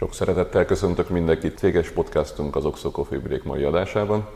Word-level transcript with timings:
Sok 0.00 0.14
szeretettel 0.14 0.64
köszöntök 0.64 1.08
mindenkit 1.08 1.58
céges 1.58 1.90
podcastunk 1.90 2.56
az 2.56 2.64
Oxo 2.64 2.90
Coffee 2.90 3.18
Break 3.18 3.42
mai 3.42 3.62
adásában. 3.62 4.28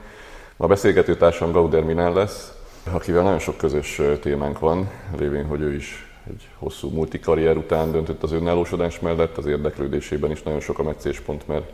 Ma 0.56 0.64
a 0.64 0.68
beszélgető 0.68 1.16
társam 1.16 1.52
Gauder 1.52 1.82
Minál 1.82 2.12
lesz, 2.12 2.52
akivel 2.92 3.22
nagyon 3.22 3.38
sok 3.38 3.56
közös 3.56 4.00
témánk 4.20 4.58
van, 4.58 4.91
lévén, 5.19 5.46
hogy 5.46 5.60
ő 5.60 5.74
is 5.74 6.16
egy 6.30 6.48
hosszú 6.58 6.91
multikarrier 6.91 7.56
után 7.56 7.92
döntött 7.92 8.22
az 8.22 8.32
önállósodás 8.32 9.00
mellett, 9.00 9.36
az 9.36 9.46
érdeklődésében 9.46 10.30
is 10.30 10.42
nagyon 10.42 10.60
sok 10.60 10.78
a 10.78 10.82
meccéspont, 10.82 11.48
mert 11.48 11.72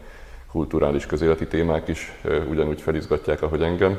kulturális 0.50 1.06
közéleti 1.06 1.46
témák 1.46 1.88
is 1.88 2.12
ugyanúgy 2.50 2.80
felizgatják, 2.80 3.42
ahogy 3.42 3.62
engem. 3.62 3.98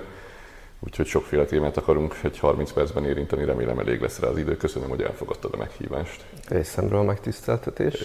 Úgyhogy 0.86 1.06
sokféle 1.06 1.46
témát 1.46 1.78
akarunk 1.78 2.16
egy 2.24 2.40
30 2.40 2.72
percben 2.72 3.06
érinteni, 3.06 3.46
remélem 3.46 3.80
elég 3.80 4.02
lesz 4.02 4.20
rá 4.20 4.28
az 4.28 4.38
idő. 4.38 4.58
Köszönöm, 4.58 4.90
hogy 4.90 5.02
elfogadtad 5.02 5.54
a 5.54 5.58
meghívást. 5.58 6.26
Részemről 6.48 7.02
megtiszteltetés. 7.02 8.04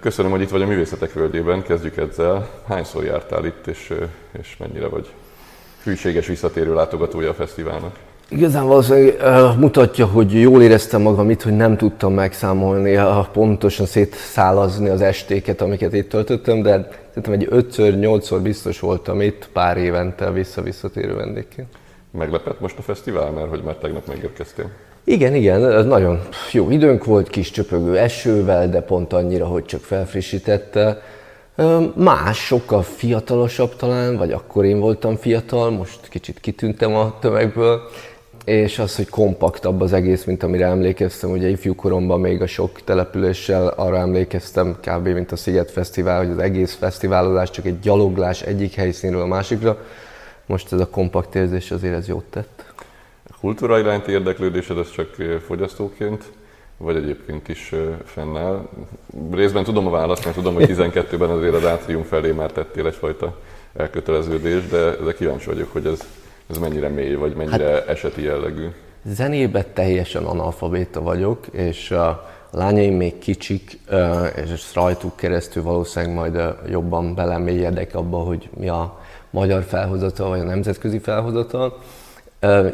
Köszönöm, 0.00 0.30
hogy 0.30 0.40
itt 0.40 0.48
vagy 0.48 0.62
a 0.62 0.66
Művészetek 0.66 1.12
Völgyében, 1.12 1.62
kezdjük 1.62 1.96
ezzel. 1.96 2.50
Hányszor 2.66 3.04
jártál 3.04 3.44
itt, 3.44 3.66
és, 3.66 3.94
és 4.40 4.56
mennyire 4.56 4.88
vagy 4.88 5.10
hűséges 5.82 6.26
visszatérő 6.26 6.74
látogatója 6.74 7.30
a 7.30 7.34
fesztiválnak? 7.34 7.96
Igazán 8.28 8.66
valószínűleg 8.66 9.16
uh, 9.20 9.56
mutatja, 9.58 10.06
hogy 10.06 10.40
jól 10.40 10.62
éreztem 10.62 11.02
magam 11.02 11.30
itt, 11.30 11.42
hogy 11.42 11.56
nem 11.56 11.76
tudtam 11.76 12.14
megszámolni, 12.14 12.96
uh, 12.96 13.26
pontosan 13.26 13.86
szétszálazni 13.86 14.88
az 14.88 15.00
estéket, 15.00 15.60
amiket 15.60 15.92
itt 15.92 16.08
töltöttem, 16.08 16.62
de 16.62 16.88
szerintem 17.08 17.32
egy 17.32 17.46
ötször, 17.50 17.98
nyolcszor 17.98 18.40
biztos 18.40 18.80
voltam 18.80 19.20
itt 19.20 19.48
pár 19.52 19.76
évente 19.76 20.30
vissza-visszatérő 20.30 21.14
vendégként. 21.14 21.68
Meglepett 22.10 22.60
most 22.60 22.78
a 22.78 22.82
fesztivál, 22.82 23.30
mert 23.30 23.48
hogy 23.48 23.62
már 23.62 23.74
tegnap 23.74 24.06
megérkeztél? 24.06 24.70
Igen, 25.04 25.34
igen, 25.34 25.72
ez 25.72 25.84
nagyon 25.84 26.20
jó 26.52 26.70
időnk 26.70 27.04
volt, 27.04 27.28
kis 27.28 27.50
csöpögő 27.50 27.98
esővel, 27.98 28.68
de 28.68 28.80
pont 28.80 29.12
annyira, 29.12 29.46
hogy 29.46 29.64
csak 29.64 29.80
felfrissítette. 29.80 31.02
Más, 31.94 32.38
sokkal 32.38 32.82
fiatalosabb 32.82 33.76
talán, 33.76 34.16
vagy 34.16 34.32
akkor 34.32 34.64
én 34.64 34.78
voltam 34.78 35.16
fiatal, 35.16 35.70
most 35.70 36.08
kicsit 36.08 36.40
kitűntem 36.40 36.94
a 36.94 37.18
tömegből, 37.20 37.80
és 38.44 38.78
az, 38.78 38.96
hogy 38.96 39.08
kompaktabb 39.08 39.80
az 39.80 39.92
egész, 39.92 40.24
mint 40.24 40.42
amire 40.42 40.66
emlékeztem. 40.66 41.30
Ugye 41.30 41.48
ifjúkoromban 41.48 42.20
még 42.20 42.42
a 42.42 42.46
sok 42.46 42.80
településsel 42.84 43.66
arra 43.66 43.98
emlékeztem, 43.98 44.76
kb. 44.82 45.08
mint 45.08 45.32
a 45.32 45.36
Sziget 45.36 45.70
Fesztivál, 45.70 46.18
hogy 46.18 46.30
az 46.30 46.38
egész 46.38 46.74
fesztiválozás 46.74 47.50
csak 47.50 47.66
egy 47.66 47.78
gyaloglás 47.78 48.42
egyik 48.42 48.74
helyszínről 48.74 49.22
a 49.22 49.26
másikra 49.26 49.78
most 50.50 50.72
ez 50.72 50.80
a 50.80 50.88
kompakt 50.88 51.34
érzés 51.34 51.70
azért 51.70 51.94
ez 51.94 52.08
jót 52.08 52.24
tett. 52.24 52.72
A 53.30 53.36
kultúra 53.40 53.78
iránti 53.78 54.12
érdeklődésed 54.12 54.78
az 54.78 54.90
csak 54.90 55.16
fogyasztóként, 55.46 56.24
vagy 56.76 56.96
egyébként 56.96 57.48
is 57.48 57.74
fennáll? 58.04 58.68
Részben 59.32 59.64
tudom 59.64 59.86
a 59.86 59.90
választ, 59.90 60.24
mert 60.24 60.36
tudom, 60.36 60.54
hogy 60.54 60.70
12-ben 60.70 61.30
azért 61.30 61.54
az 61.54 61.66
átrium 61.66 62.02
felé 62.02 62.30
már 62.30 62.52
tettél 62.52 62.86
egyfajta 62.86 63.38
elköteleződést, 63.76 64.68
de, 64.70 64.96
de 64.96 65.12
kíváncsi 65.12 65.46
vagyok, 65.46 65.72
hogy 65.72 65.86
ez, 65.86 66.00
ez 66.50 66.58
mennyire 66.58 66.88
mély, 66.88 67.14
vagy 67.14 67.34
mennyire 67.34 67.70
hát, 67.70 67.88
eseti 67.88 68.22
jellegű. 68.22 68.66
Zenébe 69.04 69.64
teljesen 69.64 70.24
analfabéta 70.24 71.00
vagyok, 71.00 71.46
és 71.46 71.90
a 71.90 72.30
lányaim 72.50 72.94
még 72.94 73.18
kicsik, 73.18 73.78
és 74.44 74.74
rajtuk 74.74 75.16
keresztül 75.16 75.62
valószínűleg 75.62 76.14
majd 76.14 76.54
jobban 76.70 77.14
belemélyedek 77.14 77.94
abba, 77.94 78.18
hogy 78.18 78.48
mi 78.56 78.68
a 78.68 78.98
magyar 79.30 79.62
felhozatal, 79.62 80.28
vagy 80.28 80.40
a 80.40 80.44
nemzetközi 80.44 80.98
felhozatal. 80.98 81.78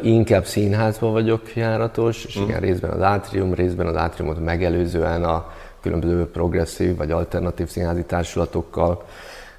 Inkább 0.01 0.45
színházban 0.45 1.11
vagyok 1.11 1.55
járatos, 1.55 2.25
és 2.25 2.35
igen, 2.35 2.59
mm. 2.59 2.63
részben 2.63 2.89
az 2.89 3.01
átrium, 3.01 3.53
részben 3.53 3.87
az 3.87 3.95
átriumot 3.95 4.43
megelőzően 4.43 5.23
a 5.23 5.51
különböző 5.81 6.29
progresszív 6.31 6.97
vagy 6.97 7.11
alternatív 7.11 7.67
színházi 7.67 8.03
társulatokkal 8.03 9.03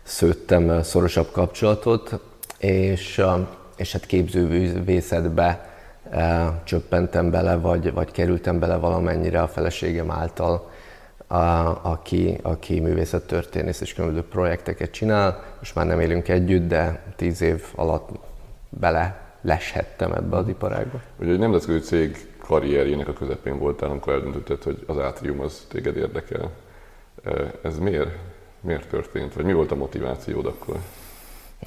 szőttem 0.03 0.83
szorosabb 0.83 1.29
kapcsolatot, 1.33 2.21
és, 2.59 3.23
és 3.77 3.93
hát 3.93 4.07
képzővészetbe 4.07 5.69
csöppentem 6.65 7.31
bele, 7.31 7.57
vagy, 7.57 7.93
vagy 7.93 8.11
kerültem 8.11 8.59
bele 8.59 8.77
valamennyire 8.77 9.43
a 9.43 9.49
feleségem 9.49 10.11
által 10.11 10.71
a, 11.29 11.37
aki, 11.91 12.39
aki 12.43 12.81
művészettörténész 12.81 13.81
és 13.81 13.95
különböző 13.95 14.27
projekteket 14.29 14.91
csinál. 14.91 15.45
Most 15.59 15.75
már 15.75 15.87
nem 15.87 16.01
élünk 16.01 16.29
együtt, 16.29 16.69
de 16.69 17.03
tíz 17.17 17.41
év 17.41 17.65
alatt 17.75 18.09
bele 18.69 19.21
leshettem 19.41 20.13
ebbe 20.13 20.37
az 20.37 20.49
iparágba. 20.49 21.01
Ugye 21.21 21.33
egy 21.33 21.39
nemzetközi 21.39 21.79
cég 21.79 22.29
karrierjének 22.39 23.09
a 23.09 23.13
közepén 23.13 23.59
voltál, 23.59 23.91
amikor 23.91 24.13
eldöntötted, 24.13 24.63
hogy 24.63 24.85
az 24.87 24.99
átrium 24.99 25.41
az 25.41 25.67
téged 25.69 25.97
érdekel. 25.97 26.51
E, 27.25 27.31
ez 27.63 27.79
miért, 27.79 28.11
miért 28.61 28.89
történt? 28.89 29.35
Vagy 29.35 29.45
mi 29.45 29.53
volt 29.53 29.71
a 29.71 29.75
motivációd 29.75 30.47
akkor? 30.47 30.77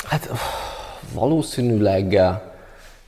Hát 0.06 0.30
valószínűleg 1.14 2.20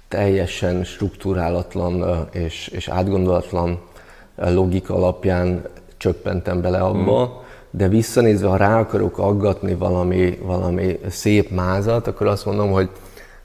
teljesen 0.08 0.84
struktúrálatlan 0.84 2.28
és, 2.32 2.68
és 2.68 2.88
átgondolatlan 2.88 3.82
logika 4.36 4.96
alapján 4.96 5.66
csöppentem 6.04 6.62
bele 6.62 6.80
abba, 6.80 7.26
hmm. 7.26 7.34
de 7.70 7.88
visszanézve, 7.88 8.48
ha 8.48 8.56
rá 8.56 8.80
akarok 8.80 9.18
aggatni 9.18 9.74
valami, 9.76 10.40
valami 10.42 11.00
szép 11.10 11.50
mázat, 11.50 12.08
akkor 12.08 12.28
azt 12.28 12.46
mondom, 12.46 12.72
hogy 12.72 12.90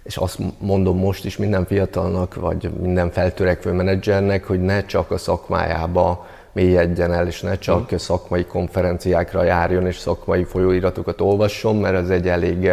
és 0.03 0.17
azt 0.17 0.39
mondom 0.59 0.99
most 0.99 1.25
is 1.25 1.37
minden 1.37 1.67
fiatalnak, 1.67 2.35
vagy 2.35 2.71
minden 2.81 3.11
feltörekvő 3.11 3.73
menedzsernek, 3.73 4.45
hogy 4.45 4.61
ne 4.61 4.85
csak 4.87 5.11
a 5.11 5.19
szakmájába 5.19 6.27
mélyedjen 6.53 7.13
el, 7.13 7.27
és 7.27 7.41
ne 7.41 7.59
csak 7.59 7.89
hmm. 7.89 7.99
szakmai 7.99 8.45
konferenciákra 8.45 9.43
járjon, 9.43 9.87
és 9.87 9.97
szakmai 9.97 10.45
folyóiratokat 10.45 11.21
olvasson, 11.21 11.77
mert 11.77 11.97
ez 11.97 12.11
egy 12.11 12.29
elég, 12.29 12.73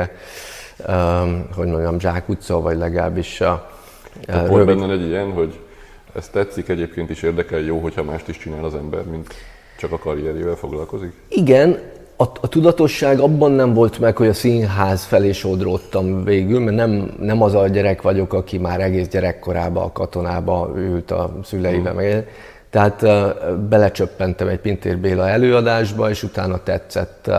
um, 0.88 1.48
hogy 1.56 1.68
mondjam, 1.68 2.00
zsákutca, 2.00 2.62
vagy 2.62 2.78
legalábbis 2.78 3.42
a, 3.42 3.70
uh, 4.28 4.48
Volt 4.48 4.66
benne 4.66 4.92
egy 4.92 5.08
ilyen, 5.08 5.32
hogy 5.32 5.60
ez 6.16 6.28
tetszik, 6.30 6.70
egyébként 6.70 7.10
is 7.10 7.22
érdekel, 7.22 7.60
jó, 7.60 7.80
hogyha 7.80 8.04
mást 8.04 8.28
is 8.28 8.38
csinál 8.38 8.64
az 8.64 8.76
ember, 8.76 9.04
mint 9.04 9.34
csak 9.78 9.92
a 9.92 9.98
karrierjével 9.98 10.56
foglalkozik? 10.56 11.12
Igen, 11.28 11.80
a, 12.18 12.24
a 12.24 12.48
tudatosság 12.50 13.20
abban 13.20 13.52
nem 13.52 13.74
volt 13.74 14.00
meg, 14.00 14.18
hogy 14.18 14.28
a 14.28 14.34
színház 14.34 15.04
felé 15.04 15.32
sodródtam 15.32 16.24
végül, 16.24 16.60
mert 16.60 16.76
nem, 16.76 17.14
nem 17.20 17.42
az 17.42 17.54
a 17.54 17.68
gyerek 17.68 18.02
vagyok, 18.02 18.34
aki 18.34 18.58
már 18.58 18.82
egész 18.82 19.08
gyerekkorában 19.08 19.84
a 19.84 19.92
katonába 19.92 20.72
ült 20.76 21.12
a 21.12 21.40
szüleivel. 21.44 21.94
Mm. 21.94 21.96
Meg, 21.96 22.28
tehát 22.70 23.02
uh, 23.02 23.56
belecsöppentem 23.70 24.48
egy 24.48 24.60
Pintér 24.60 24.98
Béla 24.98 25.30
előadásba, 25.30 26.10
és 26.10 26.24
utána 26.24 26.64
tetszett 26.64 27.26
uh, 27.28 27.36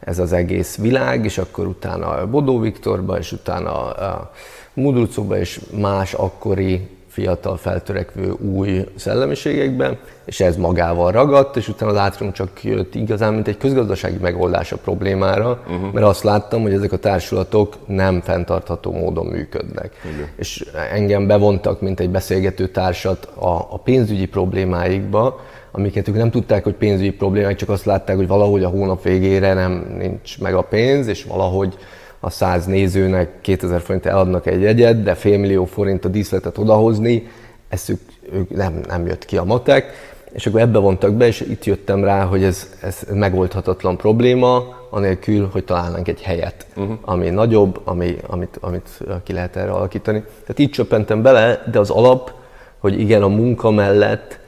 ez 0.00 0.18
az 0.18 0.32
egész 0.32 0.76
világ, 0.76 1.24
és 1.24 1.38
akkor 1.38 1.66
utána 1.66 2.26
Bodó 2.26 2.58
Viktorba, 2.58 3.18
és 3.18 3.32
utána 3.32 3.94
uh, 3.98 4.26
Mudrucóba, 4.74 5.38
és 5.38 5.60
más 5.76 6.14
akkori 6.14 6.97
fiatal, 7.18 7.56
feltörekvő 7.56 8.30
új 8.30 8.84
szellemiségekben, 8.94 9.98
és 10.24 10.40
ez 10.40 10.56
magával 10.56 11.12
ragadt, 11.12 11.56
és 11.56 11.68
utána 11.68 12.02
az 12.02 12.18
csak 12.32 12.64
jött 12.64 12.94
igazán, 12.94 13.34
mint 13.34 13.48
egy 13.48 13.56
közgazdasági 13.56 14.16
megoldás 14.20 14.72
a 14.72 14.76
problémára, 14.76 15.62
uh-huh. 15.68 15.92
mert 15.92 16.06
azt 16.06 16.22
láttam, 16.22 16.62
hogy 16.62 16.72
ezek 16.72 16.92
a 16.92 16.96
társulatok 16.96 17.76
nem 17.86 18.20
fenntartható 18.20 18.92
módon 18.92 19.26
működnek. 19.26 19.92
Uh-huh. 20.04 20.26
És 20.36 20.64
engem 20.92 21.26
bevontak, 21.26 21.80
mint 21.80 22.00
egy 22.00 22.10
beszélgető 22.10 22.68
társat 22.68 23.24
a, 23.34 23.56
a 23.70 23.78
pénzügyi 23.84 24.26
problémáikba, 24.26 25.40
amiket 25.70 26.08
ők 26.08 26.16
nem 26.16 26.30
tudták, 26.30 26.64
hogy 26.64 26.74
pénzügyi 26.74 27.12
problémák, 27.12 27.56
csak 27.56 27.68
azt 27.68 27.84
látták, 27.84 28.16
hogy 28.16 28.26
valahogy 28.26 28.64
a 28.64 28.68
hónap 28.68 29.02
végére 29.02 29.54
nem 29.54 29.96
nincs 29.98 30.40
meg 30.40 30.54
a 30.54 30.62
pénz, 30.62 31.06
és 31.06 31.24
valahogy 31.24 31.76
a 32.20 32.30
száz 32.30 32.66
nézőnek 32.66 33.40
2000 33.40 33.80
forint 33.80 34.06
eladnak 34.06 34.46
egy 34.46 34.60
jegyet, 34.60 35.02
de 35.02 35.14
félmillió 35.14 35.64
forint 35.64 36.04
a 36.04 36.08
díszletet 36.08 36.58
odahozni, 36.58 37.28
ezt 37.68 37.88
ők, 38.32 38.56
nem, 38.56 38.80
nem 38.88 39.06
jött 39.06 39.24
ki 39.24 39.36
a 39.36 39.44
matek, 39.44 39.92
és 40.32 40.46
akkor 40.46 40.60
ebbe 40.60 40.78
vontak 40.78 41.14
be, 41.14 41.26
és 41.26 41.40
itt 41.40 41.64
jöttem 41.64 42.04
rá, 42.04 42.24
hogy 42.24 42.42
ez, 42.42 42.68
ez 42.82 43.02
megoldhatatlan 43.12 43.96
probléma, 43.96 44.76
anélkül, 44.90 45.48
hogy 45.52 45.64
találnánk 45.64 46.08
egy 46.08 46.22
helyet, 46.22 46.66
uh-huh. 46.76 46.96
ami 47.00 47.28
nagyobb, 47.28 47.80
ami, 47.84 48.16
amit, 48.26 48.58
amit 48.60 48.88
ki 49.22 49.32
lehet 49.32 49.56
erre 49.56 49.70
alakítani. 49.70 50.20
Tehát 50.40 50.58
így 50.58 50.70
csöppentem 50.70 51.22
bele, 51.22 51.62
de 51.70 51.78
az 51.78 51.90
alap, 51.90 52.32
hogy 52.78 53.00
igen, 53.00 53.22
a 53.22 53.28
munka 53.28 53.70
mellett 53.70 54.38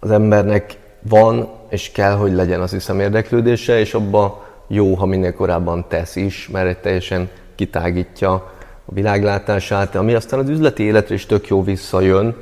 az 0.00 0.10
embernek 0.10 0.76
van, 1.08 1.48
és 1.68 1.90
kell, 1.90 2.14
hogy 2.14 2.32
legyen 2.32 2.60
az 2.60 2.70
hiszem 2.70 3.00
érdeklődése, 3.00 3.78
és 3.78 3.94
abba 3.94 4.46
jó, 4.66 4.94
ha 4.94 5.06
minél 5.06 5.34
korábban 5.34 5.84
tesz 5.88 6.16
is, 6.16 6.48
mert 6.48 6.82
teljesen 6.82 7.28
kitágítja 7.54 8.32
a 8.84 8.94
világlátását, 8.94 9.94
ami 9.94 10.14
aztán 10.14 10.40
az 10.40 10.48
üzleti 10.48 10.82
életre 10.82 11.14
is 11.14 11.26
tök 11.26 11.48
jó 11.48 11.62
visszajön, 11.62 12.36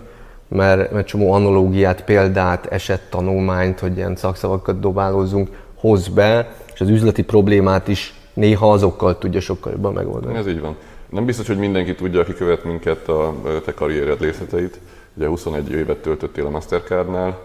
mert, 0.48 0.92
mert 0.92 1.06
csomó 1.06 1.32
analógiát, 1.32 2.04
példát, 2.04 2.66
esettanulmányt, 2.66 3.80
hogy 3.80 3.96
ilyen 3.96 4.16
szakszavakat 4.16 4.80
dobálózunk, 4.80 5.48
hoz 5.74 6.08
be, 6.08 6.54
és 6.74 6.80
az 6.80 6.88
üzleti 6.88 7.22
problémát 7.22 7.88
is 7.88 8.14
néha 8.34 8.72
azokkal 8.72 9.18
tudja 9.18 9.40
sokkal 9.40 9.72
jobban 9.72 9.92
megoldani. 9.92 10.38
Ez 10.38 10.46
így 10.46 10.60
van. 10.60 10.76
Nem 11.08 11.24
biztos, 11.24 11.46
hogy 11.46 11.58
mindenki 11.58 11.94
tudja, 11.94 12.20
aki 12.20 12.34
követ 12.34 12.64
minket 12.64 13.08
a 13.08 13.34
te 13.64 13.74
karriered 13.74 14.20
részleteit. 14.20 14.80
Ugye 15.14 15.26
21 15.26 15.70
évet 15.70 15.96
töltöttél 15.96 16.46
a 16.46 16.50
Mastercardnál, 16.50 17.38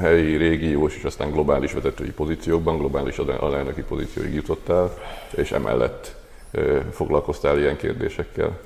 helyi, 0.00 0.36
régiós 0.36 0.96
és 0.96 1.04
aztán 1.04 1.30
globális 1.30 1.72
vezetői 1.72 2.10
pozíciókban, 2.10 2.78
globális 2.78 3.18
alelnöki 3.18 3.82
pozícióig 3.82 4.34
jutottál, 4.34 4.94
és 5.30 5.52
emellett 5.52 6.14
foglalkoztál 6.90 7.58
ilyen 7.58 7.76
kérdésekkel. 7.76 8.58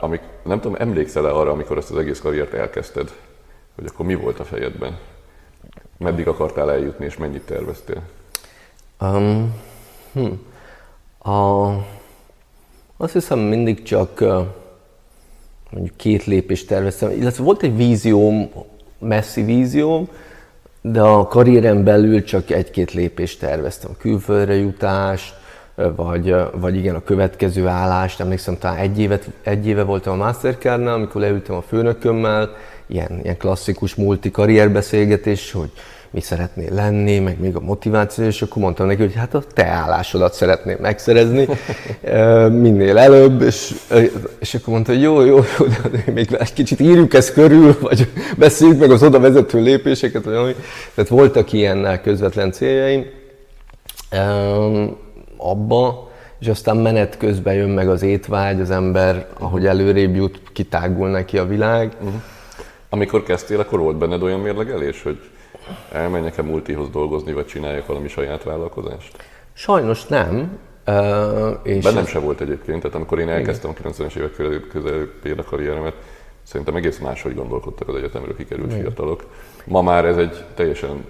Amik, 0.00 0.20
nem 0.42 0.60
tudom, 0.60 0.76
emlékszel-e 0.80 1.30
arra, 1.30 1.50
amikor 1.50 1.76
ezt 1.76 1.90
az 1.90 1.98
egész 1.98 2.20
karriert 2.20 2.52
elkezdted, 2.52 3.12
hogy 3.74 3.84
akkor 3.86 4.06
mi 4.06 4.14
volt 4.14 4.40
a 4.40 4.44
fejedben? 4.44 4.98
Meddig 5.98 6.28
akartál 6.28 6.70
eljutni, 6.70 7.04
és 7.04 7.16
mennyit 7.16 7.42
terveztél? 7.42 8.02
Um, 9.00 9.54
hm. 10.12 10.32
a, 11.30 11.66
azt 12.96 13.12
hiszem 13.12 13.38
mindig 13.38 13.82
csak 13.82 14.20
mondjuk 15.70 15.96
két 15.96 16.24
lépést 16.24 16.68
terveztem, 16.68 17.10
illetve 17.10 17.42
volt 17.42 17.62
egy 17.62 17.76
vízióm, 17.76 18.50
messzi 18.98 19.42
vízióm, 19.42 20.08
de 20.80 21.00
a 21.00 21.26
karrierem 21.26 21.84
belül 21.84 22.24
csak 22.24 22.50
egy-két 22.50 22.92
lépést 22.92 23.40
terveztem. 23.40 23.90
Külföldre 23.98 24.54
jutást, 24.54 25.34
vagy, 25.96 26.34
vagy 26.52 26.76
igen, 26.76 26.94
a 26.94 27.02
következő 27.02 27.66
állást. 27.66 28.20
Emlékszem, 28.20 28.58
talán 28.58 28.76
egy, 28.76 28.98
évet, 28.98 29.30
egy 29.42 29.66
éve 29.66 29.82
voltam 29.82 30.20
a 30.20 30.24
Mastercardnál, 30.24 30.94
amikor 30.94 31.20
leültem 31.20 31.56
a 31.56 31.62
főnökömmel, 31.62 32.56
ilyen, 32.86 33.20
ilyen 33.22 33.36
klasszikus 33.36 33.94
multi 33.94 34.30
karrierbeszélgetés, 34.30 35.52
hogy 35.52 35.70
mi 36.10 36.20
szeretnél 36.20 36.74
lenni, 36.74 37.18
meg 37.18 37.40
még 37.40 37.56
a 37.56 37.60
motiváció, 37.60 38.24
és 38.24 38.42
akkor 38.42 38.62
mondtam 38.62 38.86
neki, 38.86 39.00
hogy 39.00 39.14
hát 39.14 39.34
a 39.34 39.42
te 39.54 39.64
állásodat 39.66 40.34
szeretném 40.34 40.76
megszerezni 40.80 41.48
minél 42.60 42.98
előbb, 42.98 43.42
és, 43.42 43.74
és 44.38 44.54
akkor 44.54 44.72
mondta, 44.72 44.92
hogy 44.92 45.02
jó, 45.02 45.20
jó, 45.20 45.36
jó, 45.58 45.66
de 45.66 46.12
még 46.12 46.32
egy 46.38 46.52
kicsit 46.52 46.80
írjuk 46.80 47.14
ezt 47.14 47.32
körül, 47.32 47.76
vagy 47.80 48.08
beszéljük 48.36 48.78
meg 48.78 48.90
az 48.90 49.02
oda 49.02 49.20
vezető 49.20 49.62
lépéseket, 49.62 50.24
vagy 50.24 50.34
ami. 50.34 50.54
Tehát 50.94 51.10
voltak 51.10 51.52
ilyen 51.52 52.00
közvetlen 52.02 52.52
céljaim 52.52 53.06
abba, 55.36 56.10
és 56.40 56.48
aztán 56.48 56.76
menet 56.76 57.16
közben 57.16 57.54
jön 57.54 57.68
meg 57.68 57.88
az 57.88 58.02
étvágy, 58.02 58.60
az 58.60 58.70
ember, 58.70 59.26
ahogy 59.38 59.66
előrébb 59.66 60.14
jut, 60.14 60.40
kitágul 60.52 61.08
neki 61.08 61.38
a 61.38 61.46
világ. 61.46 61.92
Uh-huh. 62.00 62.20
Amikor 62.88 63.22
kezdtél, 63.22 63.60
akkor 63.60 63.78
volt 63.78 63.96
benned 63.96 64.22
olyan 64.22 64.40
mérlegelés, 64.40 65.02
hogy 65.02 65.18
elmenjek-e 65.92 66.42
multihoz 66.42 66.90
dolgozni, 66.90 67.32
vagy 67.32 67.46
csináljak 67.46 67.86
valami 67.86 68.08
saját 68.08 68.42
vállalkozást? 68.42 69.16
Sajnos 69.52 70.06
nem. 70.06 70.58
Uh, 70.86 71.58
és 71.62 71.84
Bennem 71.84 72.06
se 72.06 72.18
volt 72.18 72.40
egyébként, 72.40 72.80
tehát 72.80 72.96
amikor 72.96 73.18
én 73.18 73.28
elkezdtem 73.28 73.70
a 73.70 73.88
90-es 73.88 74.16
évek 74.16 74.68
közepén 74.68 75.38
a 75.38 75.42
karrieremet, 75.42 75.94
szerintem 76.42 76.76
egész 76.76 76.98
máshogy 76.98 77.34
gondolkodtak 77.34 77.88
az 77.88 77.94
egyetemről 77.94 78.36
kikerült 78.36 78.70
Igen. 78.70 78.80
fiatalok. 78.80 79.24
Ma 79.64 79.82
már 79.82 80.04
ez 80.04 80.16
egy 80.16 80.44
teljesen 80.54 81.04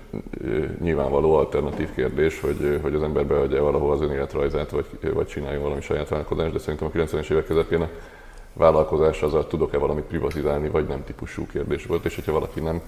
nyilvánvaló 0.81 1.35
alternatív 1.35 1.95
kérdés, 1.95 2.41
hogy, 2.41 2.79
hogy 2.83 2.95
az 2.95 3.03
ember 3.03 3.27
beadja 3.27 3.63
valahol 3.63 3.93
az 3.93 4.01
önéletrajzát, 4.01 4.71
vagy, 4.71 4.87
vagy 5.15 5.27
csináljon 5.27 5.63
valami 5.63 5.81
saját 5.81 6.09
vállalkozást, 6.09 6.53
de 6.53 6.59
szerintem 6.59 6.89
a 6.89 6.97
90-es 6.97 7.31
évek 7.31 7.45
közepén 7.45 7.81
a 7.81 7.89
vállalkozás 8.53 9.23
azzal 9.23 9.47
tudok-e 9.47 9.79
valamit 9.79 10.05
privatizálni, 10.05 10.69
vagy 10.69 10.87
nem 10.87 11.05
típusú 11.05 11.47
kérdés 11.47 11.87
volt, 11.87 12.05
és 12.05 12.15
hogyha 12.15 12.33
valaki 12.33 12.61
nem 12.61 12.81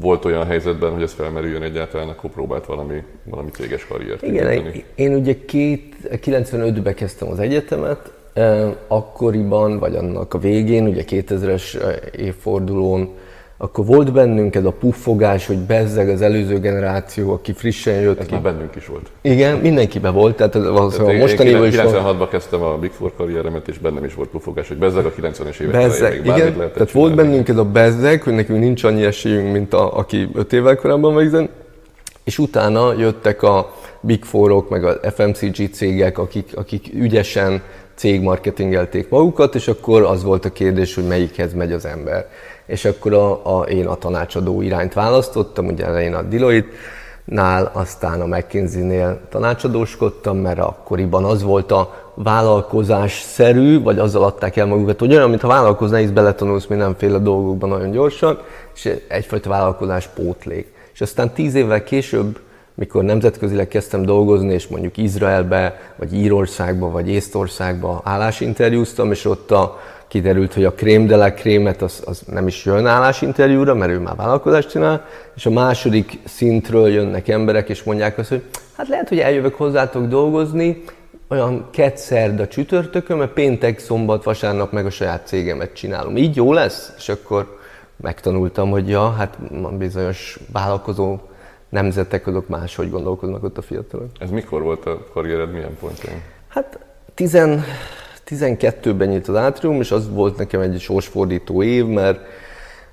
volt 0.00 0.24
olyan 0.24 0.46
helyzetben, 0.46 0.92
hogy 0.92 1.02
ez 1.02 1.12
felmerüljön 1.12 1.62
egyáltalán, 1.62 2.08
akkor 2.08 2.30
próbált 2.30 2.66
valami, 2.66 3.02
valami 3.24 3.50
céges 3.50 3.86
karriert 3.86 4.22
Igen, 4.22 4.50
én, 4.50 4.84
én 4.94 5.14
ugye 5.14 5.36
két, 5.46 5.94
95-ben 6.10 6.94
kezdtem 6.94 7.28
az 7.28 7.38
egyetemet, 7.38 8.12
akkoriban, 8.86 9.78
vagy 9.78 9.96
annak 9.96 10.34
a 10.34 10.38
végén, 10.38 10.86
ugye 10.86 11.04
2000-es 11.08 11.94
évfordulón 12.16 13.14
akkor 13.62 13.86
volt 13.86 14.12
bennünk 14.12 14.54
ez 14.54 14.64
a 14.64 14.70
puffogás, 14.70 15.46
hogy 15.46 15.58
bezzeg 15.58 16.08
az 16.08 16.22
előző 16.22 16.58
generáció, 16.58 17.32
aki 17.32 17.52
frissen 17.52 18.00
jött. 18.00 18.20
Ez 18.20 18.28
már 18.28 18.42
bennünk 18.42 18.76
is 18.76 18.86
volt. 18.86 19.10
Igen, 19.20 19.58
mindenkiben 19.58 20.14
volt, 20.14 20.36
tehát 20.36 20.54
valószínűleg 20.54 21.18
mostani 21.18 21.48
is 21.48 21.74
96-ban 21.76 22.26
kezdtem 22.30 22.62
a 22.62 22.76
Big 22.78 22.90
Four 22.90 23.12
karrieremet, 23.16 23.68
és 23.68 23.78
bennem 23.78 24.04
is 24.04 24.14
volt 24.14 24.28
puffogás, 24.28 24.68
hogy 24.68 24.76
bezzeg 24.76 25.04
a 25.04 25.12
90-es 25.12 25.60
évek 25.60 25.72
bezzeg, 25.72 26.14
igen, 26.14 26.34
tehát 26.34 26.72
csinálni. 26.72 26.90
volt 26.92 27.14
bennünk 27.14 27.48
ez 27.48 27.56
a 27.56 27.64
bezzeg, 27.64 28.22
hogy 28.22 28.32
nekünk 28.32 28.58
nincs 28.58 28.84
annyi 28.84 29.04
esélyünk, 29.04 29.52
mint 29.52 29.74
a, 29.74 29.96
aki 29.96 30.28
5 30.34 30.52
évvel 30.52 30.76
korábban 30.76 31.16
végzen, 31.16 31.48
és 32.24 32.38
utána 32.38 32.92
jöttek 32.98 33.42
a 33.42 33.74
Big 34.00 34.24
Four-ok, 34.24 34.68
meg 34.68 34.84
a 34.84 34.98
FMCG 35.14 35.70
cégek, 35.72 36.18
akik, 36.18 36.50
akik 36.54 36.90
ügyesen 36.94 37.62
cégmarketingelték 37.94 39.08
magukat, 39.08 39.54
és 39.54 39.68
akkor 39.68 40.02
az 40.02 40.22
volt 40.22 40.44
a 40.44 40.52
kérdés, 40.52 40.94
hogy 40.94 41.06
melyikhez 41.06 41.54
megy 41.54 41.72
az 41.72 41.84
ember 41.84 42.26
és 42.66 42.84
akkor 42.84 43.12
a, 43.12 43.58
a, 43.58 43.62
én 43.62 43.86
a 43.86 43.94
tanácsadó 43.94 44.62
irányt 44.62 44.92
választottam, 44.92 45.66
ugye 45.66 45.84
elején 45.84 46.14
a 46.14 46.22
Deloitte, 46.22 46.76
nál, 47.24 47.70
aztán 47.74 48.20
a 48.20 48.26
McKinsey-nél 48.26 49.20
tanácsadóskodtam, 49.28 50.36
mert 50.36 50.58
akkoriban 50.58 51.24
az 51.24 51.42
volt 51.42 51.72
a 51.72 52.10
vállalkozás-szerű, 52.14 53.82
vagy 53.82 53.98
azzal 53.98 54.24
adták 54.24 54.56
el 54.56 54.66
magukat, 54.66 54.98
hogy 54.98 55.14
olyan, 55.14 55.28
mintha 55.28 55.48
vállalkoznál, 55.48 56.00
is 56.00 56.10
beletanulsz 56.10 56.66
mindenféle 56.66 57.18
dolgokban 57.18 57.68
nagyon 57.68 57.90
gyorsan, 57.90 58.38
és 58.74 58.98
egyfajta 59.08 59.48
vállalkozás 59.48 60.06
pótlék. 60.06 60.72
És 60.92 61.00
aztán 61.00 61.32
tíz 61.32 61.54
évvel 61.54 61.84
később, 61.84 62.38
mikor 62.82 63.04
nemzetközileg 63.04 63.68
kezdtem 63.68 64.02
dolgozni, 64.02 64.52
és 64.52 64.66
mondjuk 64.66 64.96
Izraelbe, 64.96 65.80
vagy 65.96 66.14
Írországba, 66.14 66.90
vagy 66.90 67.08
Észtországba 67.08 68.00
állásinterjúztam, 68.04 69.10
és 69.10 69.24
ott 69.24 69.50
a 69.50 69.80
kiderült, 70.08 70.54
hogy 70.54 70.64
a 70.64 70.72
krém 70.72 71.06
de 71.06 71.16
la 71.16 71.32
krémet 71.32 71.82
az, 71.82 72.02
az 72.06 72.22
nem 72.26 72.46
is 72.46 72.64
jön 72.64 72.86
állásinterjúra, 72.86 73.74
mert 73.74 73.92
ő 73.92 73.98
már 73.98 74.16
vállalkozást 74.16 74.70
csinál, 74.70 75.04
és 75.36 75.46
a 75.46 75.50
második 75.50 76.18
szintről 76.24 76.88
jönnek 76.88 77.28
emberek, 77.28 77.68
és 77.68 77.82
mondják 77.82 78.18
azt, 78.18 78.28
hogy 78.28 78.42
hát 78.76 78.88
lehet, 78.88 79.08
hogy 79.08 79.18
eljövök 79.18 79.54
hozzátok 79.54 80.06
dolgozni, 80.06 80.84
olyan 81.28 81.68
a 82.38 82.46
csütörtökön, 82.48 83.16
mert 83.16 83.32
péntek, 83.32 83.78
szombat, 83.78 84.24
vasárnap 84.24 84.72
meg 84.72 84.86
a 84.86 84.90
saját 84.90 85.26
cégemet 85.26 85.72
csinálom. 85.72 86.16
Így 86.16 86.36
jó 86.36 86.52
lesz? 86.52 86.92
És 86.96 87.08
akkor 87.08 87.58
megtanultam, 87.96 88.70
hogy 88.70 88.88
ja, 88.88 89.10
hát 89.10 89.38
bizonyos 89.78 90.38
vállalkozó 90.52 91.18
nemzetek 91.72 92.26
azok 92.26 92.48
máshogy 92.48 92.90
gondolkoznak 92.90 93.44
ott 93.44 93.58
a 93.58 93.62
fiatalok. 93.62 94.08
Ez 94.18 94.30
mikor 94.30 94.62
volt 94.62 94.86
a 94.86 95.04
karriered, 95.12 95.52
milyen 95.52 95.76
pontján? 95.80 96.22
Hát 96.48 96.78
10, 97.14 97.38
12-ben 98.26 99.08
nyílt 99.08 99.28
az 99.28 99.36
átrium, 99.36 99.80
és 99.80 99.90
az 99.90 100.10
volt 100.10 100.36
nekem 100.36 100.60
egy 100.60 100.80
sorsfordító 100.80 101.62
év, 101.62 101.86
mert 101.86 102.20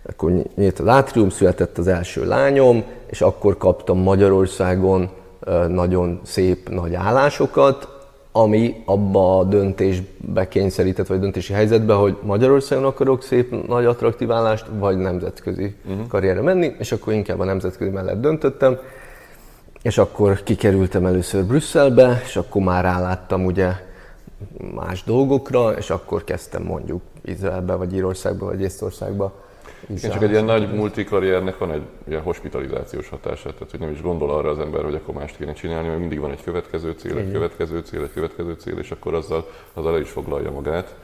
akkor 0.04 0.32
nyílt 0.56 0.80
az 0.80 0.88
átrium, 0.88 1.30
született 1.30 1.78
az 1.78 1.88
első 1.88 2.26
lányom, 2.26 2.84
és 3.06 3.22
akkor 3.22 3.58
kaptam 3.58 3.98
Magyarországon 3.98 5.10
nagyon 5.68 6.20
szép 6.24 6.70
nagy 6.70 6.94
állásokat, 6.94 7.99
ami 8.42 8.82
abba 8.86 9.38
a 9.40 9.44
döntésbe 9.44 10.48
kényszerített, 10.48 11.08
vagy 11.08 11.20
döntési 11.20 11.54
helyzetbe, 11.54 11.94
hogy 11.94 12.18
Magyarországon 12.22 12.86
akarok 12.86 13.24
szép, 13.24 13.68
nagy 13.68 13.86
attraktív 13.86 14.32
állást, 14.32 14.66
vagy 14.80 14.98
nemzetközi 14.98 15.76
uh-huh. 15.86 16.08
karrierre 16.08 16.42
menni, 16.42 16.76
és 16.78 16.92
akkor 16.92 17.14
inkább 17.14 17.40
a 17.40 17.44
nemzetközi 17.44 17.90
mellett 17.90 18.22
döntöttem, 18.22 18.78
és 19.82 19.98
akkor 19.98 20.44
kikerültem 20.44 21.06
először 21.06 21.44
Brüsszelbe, 21.44 22.22
és 22.26 22.36
akkor 22.36 22.62
már 22.62 22.84
ráláttam 22.84 23.46
ugye 23.46 23.72
más 24.76 25.04
dolgokra, 25.04 25.72
és 25.72 25.90
akkor 25.90 26.24
kezdtem 26.24 26.64
mondjuk 26.64 27.02
Izraelbe, 27.26 27.74
vagy 27.74 27.94
Írországba, 27.94 28.46
vagy 28.46 28.62
Észtországba. 28.62 29.34
Igen, 29.88 30.12
csak 30.12 30.24
egy 30.24 30.30
ilyen 30.30 30.46
nagy 30.46 30.74
multikarriernek 30.74 31.58
van 31.58 31.72
egy 31.72 31.82
ilyen 32.08 32.22
hospitalizációs 32.22 33.10
hatása, 33.10 33.54
tehát 33.54 33.72
hogy 33.72 33.80
nem 33.80 33.92
is 33.92 34.02
gondol 34.02 34.32
arra 34.32 34.50
az 34.50 34.60
ember, 34.60 34.84
hogy 34.84 34.96
akkor 34.96 35.14
mást 35.14 35.38
kéne 35.38 35.54
csinálni, 35.54 35.88
mert 35.88 36.00
mindig 36.00 36.20
van 36.20 36.32
egy 36.32 36.44
következő 36.44 36.92
cél, 36.92 37.18
egy 37.18 37.32
következő 37.32 37.80
cél, 37.80 38.04
egy 38.04 38.14
következő 38.14 38.54
cél, 38.54 38.78
és 38.78 38.92
akkor 38.92 39.14
azzal, 39.14 39.50
azzal 39.74 39.94
el 39.94 40.02
is 40.02 40.10
foglalja 40.10 40.52
magát. 40.52 40.96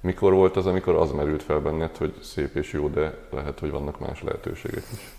Mikor 0.00 0.32
volt 0.32 0.56
az, 0.56 0.66
amikor 0.66 0.94
az 0.94 1.10
merült 1.10 1.42
fel 1.42 1.58
benned, 1.58 1.96
hogy 1.96 2.14
szép 2.22 2.56
és 2.56 2.72
jó, 2.72 2.88
de 2.88 3.14
lehet, 3.30 3.58
hogy 3.58 3.70
vannak 3.70 3.98
más 3.98 4.22
lehetőségek 4.22 4.84
is? 4.92 5.12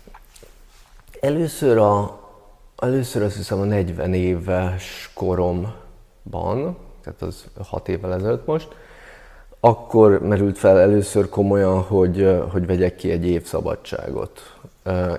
Először, 1.20 1.78
a, 1.78 2.20
először 2.76 3.22
azt 3.22 3.36
hiszem 3.36 3.60
a 3.60 3.64
40 3.64 4.14
éves 4.14 5.10
koromban, 5.14 6.76
tehát 7.02 7.22
az 7.22 7.44
hat 7.68 7.88
évvel 7.88 8.14
ezelőtt 8.14 8.46
most, 8.46 8.68
akkor 9.60 10.20
merült 10.20 10.58
fel 10.58 10.80
először 10.80 11.28
komolyan, 11.28 11.80
hogy, 11.80 12.40
hogy 12.50 12.66
vegyek 12.66 12.96
ki 12.96 13.10
egy 13.10 13.26
év 13.26 13.44
szabadságot, 13.44 14.40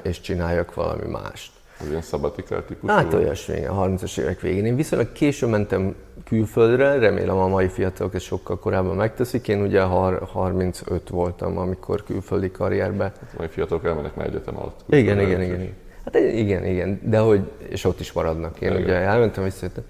és 0.04 0.22
csináljak 0.22 0.74
valami 0.74 1.08
mást. 1.08 1.52
Az 1.80 1.90
ilyen 1.90 2.02
szabatikál 2.02 2.66
típusú? 2.66 2.94
Hát 2.94 3.14
olyasmi, 3.14 3.66
a 3.66 3.74
30-as 3.74 4.20
évek 4.20 4.40
végén. 4.40 4.66
Én 4.66 4.76
viszonylag 4.76 5.12
későn 5.12 5.50
mentem 5.50 5.96
külföldre, 6.26 7.00
remélem 7.00 7.38
a 7.38 7.48
mai 7.48 7.68
fiatalok 7.68 8.16
ezt 8.16 8.26
sokkal 8.26 8.60
korábban 8.60 8.96
megteszik. 8.96 9.48
Én 9.48 9.62
ugye 9.62 9.82
35 9.82 11.10
voltam, 11.10 11.58
amikor 11.58 12.04
külföldi 12.04 12.52
karrierbe. 12.52 13.04
Hát 13.04 13.32
a 13.34 13.36
mai 13.38 13.48
fiatalok 13.48 13.86
elmennek 13.86 14.16
már 14.16 14.28
egyetem 14.28 14.58
alatt. 14.58 14.80
Igen, 14.90 15.20
igen, 15.20 15.42
igen, 15.42 15.62
igen. 15.62 15.74
Hát 16.06 16.16
igen, 16.16 16.66
igen, 16.66 17.00
de 17.04 17.20
hogy, 17.20 17.42
és 17.68 17.86
ott 17.86 18.00
is 18.00 18.12
maradnak. 18.12 18.62
Én 18.62 18.70
igen. 18.70 18.82
ugye 18.82 18.94
elmentem, 18.94 19.44
visszajöttem. 19.44 19.84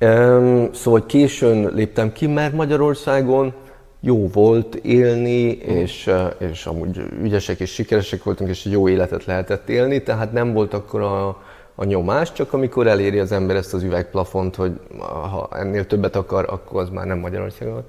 Um, 0.00 0.72
szóval 0.72 1.06
későn 1.06 1.74
léptem 1.74 2.12
ki, 2.12 2.26
mert 2.26 2.52
Magyarországon 2.52 3.54
jó 4.04 4.28
volt 4.28 4.74
élni, 4.74 5.50
és, 5.50 6.10
és 6.38 6.66
amúgy 6.66 7.02
ügyesek 7.22 7.60
és 7.60 7.72
sikeresek 7.72 8.22
voltunk, 8.22 8.50
és 8.50 8.64
jó 8.64 8.88
életet 8.88 9.24
lehetett 9.24 9.68
élni, 9.68 10.02
tehát 10.02 10.32
nem 10.32 10.52
volt 10.52 10.74
akkor 10.74 11.00
a, 11.00 11.28
a 11.74 11.84
nyomás, 11.84 12.32
csak 12.32 12.52
amikor 12.52 12.86
eléri 12.86 13.18
az 13.18 13.32
ember 13.32 13.56
ezt 13.56 13.74
az 13.74 13.82
üvegplafont, 13.82 14.54
hogy 14.54 14.72
ha 14.98 15.48
ennél 15.52 15.86
többet 15.86 16.16
akar, 16.16 16.46
akkor 16.48 16.80
az 16.80 16.88
már 16.88 17.06
nem 17.06 17.18
Magyarországon. 17.18 17.84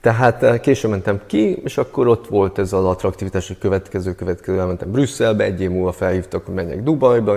Tehát 0.00 0.60
később 0.60 0.90
mentem 0.90 1.20
ki, 1.26 1.62
és 1.64 1.78
akkor 1.78 2.06
ott 2.06 2.26
volt 2.26 2.58
ez 2.58 2.72
az 2.72 2.84
attraktivitás, 2.84 3.46
hogy 3.46 3.58
következő, 3.58 4.14
következő, 4.14 4.58
elmentem 4.58 4.90
Brüsszelbe, 4.90 5.44
egy 5.44 5.60
év 5.60 5.70
múlva 5.70 5.92
felhívtak, 5.92 6.46
hogy 6.46 6.54
menjek 6.54 6.82
Dubajba, 6.82 7.36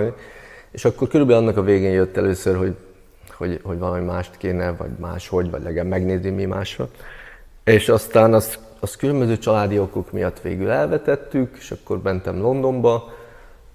és 0.70 0.84
akkor 0.84 1.08
körülbelül 1.08 1.42
annak 1.42 1.56
a 1.56 1.62
végén 1.62 1.92
jött 1.92 2.16
először, 2.16 2.56
hogy, 2.56 2.74
hogy, 3.36 3.60
hogy 3.62 3.78
valami 3.78 4.04
mást 4.04 4.36
kéne, 4.36 4.72
vagy 4.72 4.90
máshogy, 4.98 5.50
vagy 5.50 5.62
legalább 5.62 5.88
megnézni 5.88 6.30
mi 6.30 6.44
másra. 6.44 6.88
És 7.64 7.88
aztán 7.88 8.34
azt, 8.34 8.58
azt 8.80 8.96
különböző 8.96 9.38
családi 9.38 9.78
okok 9.78 10.12
miatt 10.12 10.40
végül 10.40 10.70
elvetettük, 10.70 11.56
és 11.58 11.70
akkor 11.70 12.02
mentem 12.02 12.40
Londonba, 12.40 13.12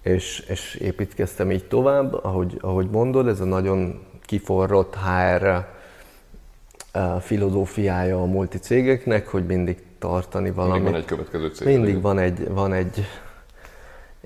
és, 0.01 0.39
és 0.39 0.75
építkeztem 0.75 1.51
így 1.51 1.67
tovább, 1.67 2.13
ahogy, 2.23 2.57
ahogy 2.61 2.89
mondod, 2.89 3.27
ez 3.27 3.39
a 3.39 3.45
nagyon 3.45 4.05
kiforrott 4.21 4.95
HR 4.95 5.65
uh, 6.93 7.19
filozófiája 7.19 8.21
a 8.21 8.25
multicégeknek, 8.25 9.27
hogy 9.27 9.45
mindig 9.45 9.83
tartani 9.99 10.51
valamit. 10.51 10.83
Mindig 10.83 10.91
van 10.91 11.01
egy 11.01 11.07
következő 11.07 11.47
cél. 11.47 11.67
Mindig 11.67 12.01
van 12.01 12.19
egy, 12.19 12.49
van 12.49 12.73
egy, 12.73 13.05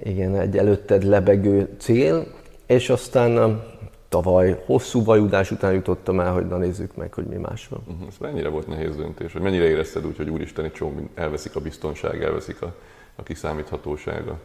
igen, 0.03 0.35
egy 0.35 0.57
előtted 0.57 1.03
lebegő 1.03 1.75
cél, 1.77 2.27
és 2.65 2.89
aztán 2.89 3.63
tavaly 4.09 4.63
hosszú 4.65 5.03
vajudás 5.03 5.51
után 5.51 5.73
jutottam 5.73 6.19
el, 6.19 6.33
hogy 6.33 6.47
na 6.47 6.57
nézzük 6.57 6.95
meg, 6.95 7.13
hogy 7.13 7.25
mi 7.25 7.35
más 7.35 7.67
van. 7.67 7.81
Uh-huh. 7.87 8.07
Ez 8.07 8.15
mennyire 8.19 8.49
volt 8.49 8.67
nehéz 8.67 8.95
döntés? 8.95 9.33
Hogy 9.33 9.41
mennyire 9.41 9.69
érezted 9.69 10.05
úgy, 10.05 10.17
hogy 10.17 10.29
úristen, 10.29 10.65
egy 10.65 10.71
csomó 10.71 11.09
elveszik 11.15 11.55
a 11.55 11.59
biztonság, 11.59 12.23
elveszik 12.23 12.61
a, 12.61 12.75
a 13.15 13.23
kiszámíthatósága, 13.23 14.39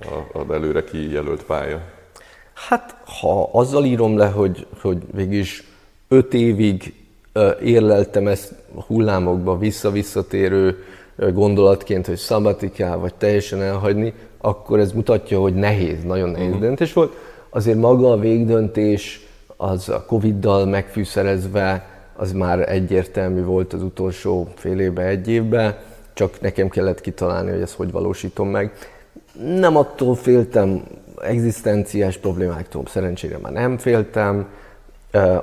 a, 0.00 0.38
a 0.38 0.52
előre 0.52 0.84
kijelölt 0.84 1.44
pálya? 1.44 1.80
Hát, 2.54 2.96
ha 3.20 3.48
azzal 3.52 3.84
írom 3.84 4.16
le, 4.16 4.28
hogy, 4.28 4.66
hogy 4.80 4.98
végig 5.12 5.46
öt 6.08 6.34
évig 6.34 6.94
érleltem 7.62 8.26
ezt 8.26 8.54
hullámokba 8.86 9.58
vissza-visszatérő 9.58 10.84
gondolatként, 11.16 12.06
hogy 12.06 12.16
szabatikál, 12.16 12.98
vagy 12.98 13.14
teljesen 13.14 13.62
elhagyni, 13.62 14.12
akkor 14.38 14.78
ez 14.78 14.92
mutatja, 14.92 15.40
hogy 15.40 15.54
nehéz, 15.54 16.02
nagyon 16.02 16.28
nehéz 16.28 16.46
uh-huh. 16.46 16.62
döntés 16.62 16.92
volt 16.92 17.16
azért 17.54 17.78
maga 17.78 18.12
a 18.12 18.18
végdöntés 18.18 19.20
az 19.56 19.88
a 19.88 20.04
Covid-dal 20.04 20.66
megfűszerezve, 20.66 21.86
az 22.16 22.32
már 22.32 22.70
egyértelmű 22.70 23.42
volt 23.42 23.72
az 23.72 23.82
utolsó 23.82 24.48
fél 24.54 24.80
évben, 24.80 25.06
egy 25.06 25.28
évben, 25.28 25.76
csak 26.12 26.40
nekem 26.40 26.68
kellett 26.68 27.00
kitalálni, 27.00 27.50
hogy 27.50 27.60
ezt 27.60 27.74
hogy 27.74 27.90
valósítom 27.90 28.48
meg. 28.48 28.72
Nem 29.58 29.76
attól 29.76 30.14
féltem, 30.14 30.82
egzisztenciás 31.22 32.16
problémáktól 32.16 32.82
szerencsére 32.86 33.38
már 33.38 33.52
nem 33.52 33.78
féltem, 33.78 34.48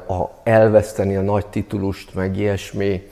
a 0.08 0.26
elveszteni 0.44 1.16
a 1.16 1.22
nagy 1.22 1.46
titulust, 1.46 2.16
meg 2.16 2.38
ilyesmi, 2.38 3.10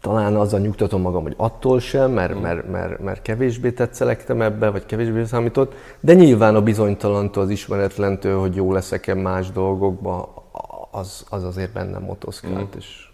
talán 0.00 0.36
azzal 0.36 0.60
nyugtatom 0.60 1.00
magam, 1.00 1.22
hogy 1.22 1.34
attól 1.36 1.80
sem, 1.80 2.10
mert, 2.10 2.34
mm. 2.34 2.40
mert, 2.40 2.70
mert, 2.70 3.00
mert 3.00 3.22
kevésbé 3.22 3.70
tetszelektem 3.70 4.42
ebbe, 4.42 4.70
vagy 4.70 4.86
kevésbé 4.86 5.24
számított, 5.24 5.74
de 6.00 6.14
nyilván 6.14 6.54
a 6.54 6.62
bizonytalantól, 6.62 7.42
az 7.42 7.50
ismeretlentől, 7.50 8.40
hogy 8.40 8.54
jó 8.54 8.72
leszek-e 8.72 9.14
más 9.14 9.50
dolgokba, 9.50 10.44
az, 10.90 11.24
az 11.28 11.44
azért 11.44 11.72
bennem 11.72 12.02
motoszkált. 12.02 12.74
Mm. 12.76 12.78
És... 12.78 13.08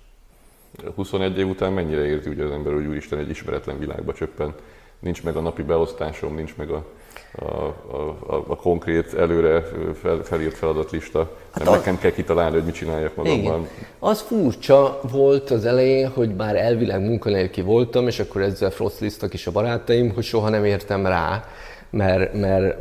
21 0.95 1.39
év 1.39 1.49
után 1.49 1.73
mennyire 1.73 2.05
érzi 2.05 2.31
ugye 2.31 2.45
az 2.45 2.51
ember, 2.51 2.73
hogy 2.73 2.87
úristen 2.87 3.19
egy 3.19 3.29
ismeretlen 3.29 3.79
világba 3.79 4.13
csöppen, 4.13 4.55
nincs 4.99 5.23
meg 5.23 5.37
a 5.37 5.41
napi 5.41 5.63
beosztásom, 5.63 6.35
nincs 6.35 6.57
meg 6.57 6.71
a 6.71 6.85
a, 7.39 7.45
a, 7.45 8.45
a 8.47 8.57
konkrét 8.57 9.15
előre 9.15 9.63
fel, 10.03 10.21
felírt 10.23 10.57
feladatlista, 10.57 11.19
hát 11.51 11.65
mert 11.65 11.71
a... 11.71 11.75
nekem 11.75 11.99
kell 11.99 12.11
kitalálni, 12.11 12.55
hogy 12.55 12.65
mit 12.65 12.75
csináljak 12.75 13.15
magamban. 13.15 13.61
Igen. 13.61 13.69
Az 13.99 14.21
furcsa 14.21 15.01
volt 15.11 15.51
az 15.51 15.65
elején, 15.65 16.09
hogy 16.09 16.35
már 16.35 16.57
elvileg 16.57 17.01
munkanélkül 17.01 17.65
voltam, 17.65 18.07
és 18.07 18.19
akkor 18.19 18.43
ezzel 18.43 18.71
frostlisztak 18.71 19.35
is 19.35 19.47
a 19.47 19.51
barátaim, 19.51 20.15
hogy 20.15 20.25
soha 20.25 20.49
nem 20.49 20.65
értem 20.65 21.07
rá, 21.07 21.45
mert, 21.97 22.35
mert, 22.35 22.77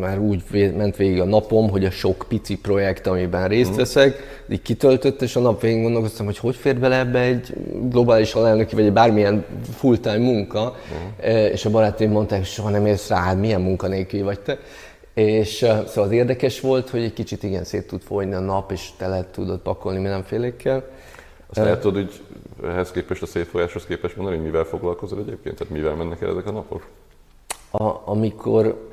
mert 0.00 0.18
úgy 0.18 0.42
ment 0.76 0.96
végig 0.96 1.20
a 1.20 1.24
napom, 1.24 1.70
hogy 1.70 1.84
a 1.84 1.90
sok 1.90 2.24
pici 2.28 2.58
projekt, 2.58 3.06
amiben 3.06 3.48
részt 3.48 3.70
mhm. 3.70 3.78
veszek, 3.78 4.42
így 4.48 4.62
kitöltött, 4.62 5.22
és 5.22 5.36
a 5.36 5.40
nap 5.40 5.60
végén 5.60 5.82
gondolkoztam, 5.82 6.26
hogy 6.26 6.38
hogy 6.38 6.56
fér 6.56 6.78
bele 6.78 6.98
ebbe 6.98 7.18
egy 7.18 7.54
globális 7.88 8.34
alelnöki, 8.34 8.74
vagy 8.74 8.84
egy 8.84 8.92
bármilyen 8.92 9.44
full-time 9.76 10.18
munka, 10.18 10.60
uh-huh. 10.62 11.52
és 11.52 11.64
a 11.64 11.70
barátaim 11.70 12.10
mondták, 12.10 12.38
hogy 12.38 12.48
soha 12.48 12.70
nem 12.70 12.86
érsz 12.86 13.08
rá, 13.08 13.16
hát 13.16 13.38
milyen 13.38 13.60
munkanélkül 13.60 14.24
vagy 14.24 14.40
te. 14.40 14.58
És 15.14 15.62
uh, 15.62 15.84
szóval 15.84 16.04
az 16.04 16.10
érdekes 16.10 16.60
volt, 16.60 16.90
hogy 16.90 17.02
egy 17.02 17.12
kicsit 17.12 17.42
igen 17.42 17.64
szét 17.64 17.86
tud 17.86 18.02
folyni 18.02 18.34
a 18.34 18.40
nap, 18.40 18.72
és 18.72 18.88
tele 18.96 19.26
tudod 19.30 19.60
pakolni 19.60 19.98
mindenfélékkel. 19.98 20.84
Azt 21.46 21.58
uh, 21.58 21.64
lehet 21.64 21.80
tudod, 21.80 22.02
hogy 22.02 22.20
ehhez 22.70 22.90
képest 22.90 23.22
a 23.22 23.26
szétfolyáshoz 23.26 23.84
képest 23.84 24.16
mondani, 24.16 24.36
hogy 24.36 24.46
mivel 24.46 24.64
foglalkozol 24.64 25.18
egyébként? 25.18 25.56
Tehát 25.56 25.72
mivel 25.72 25.94
mennek 25.94 26.20
el 26.20 26.30
ezek 26.30 26.46
a 26.46 26.50
napok? 26.50 26.86
A, 27.78 28.02
amikor, 28.04 28.90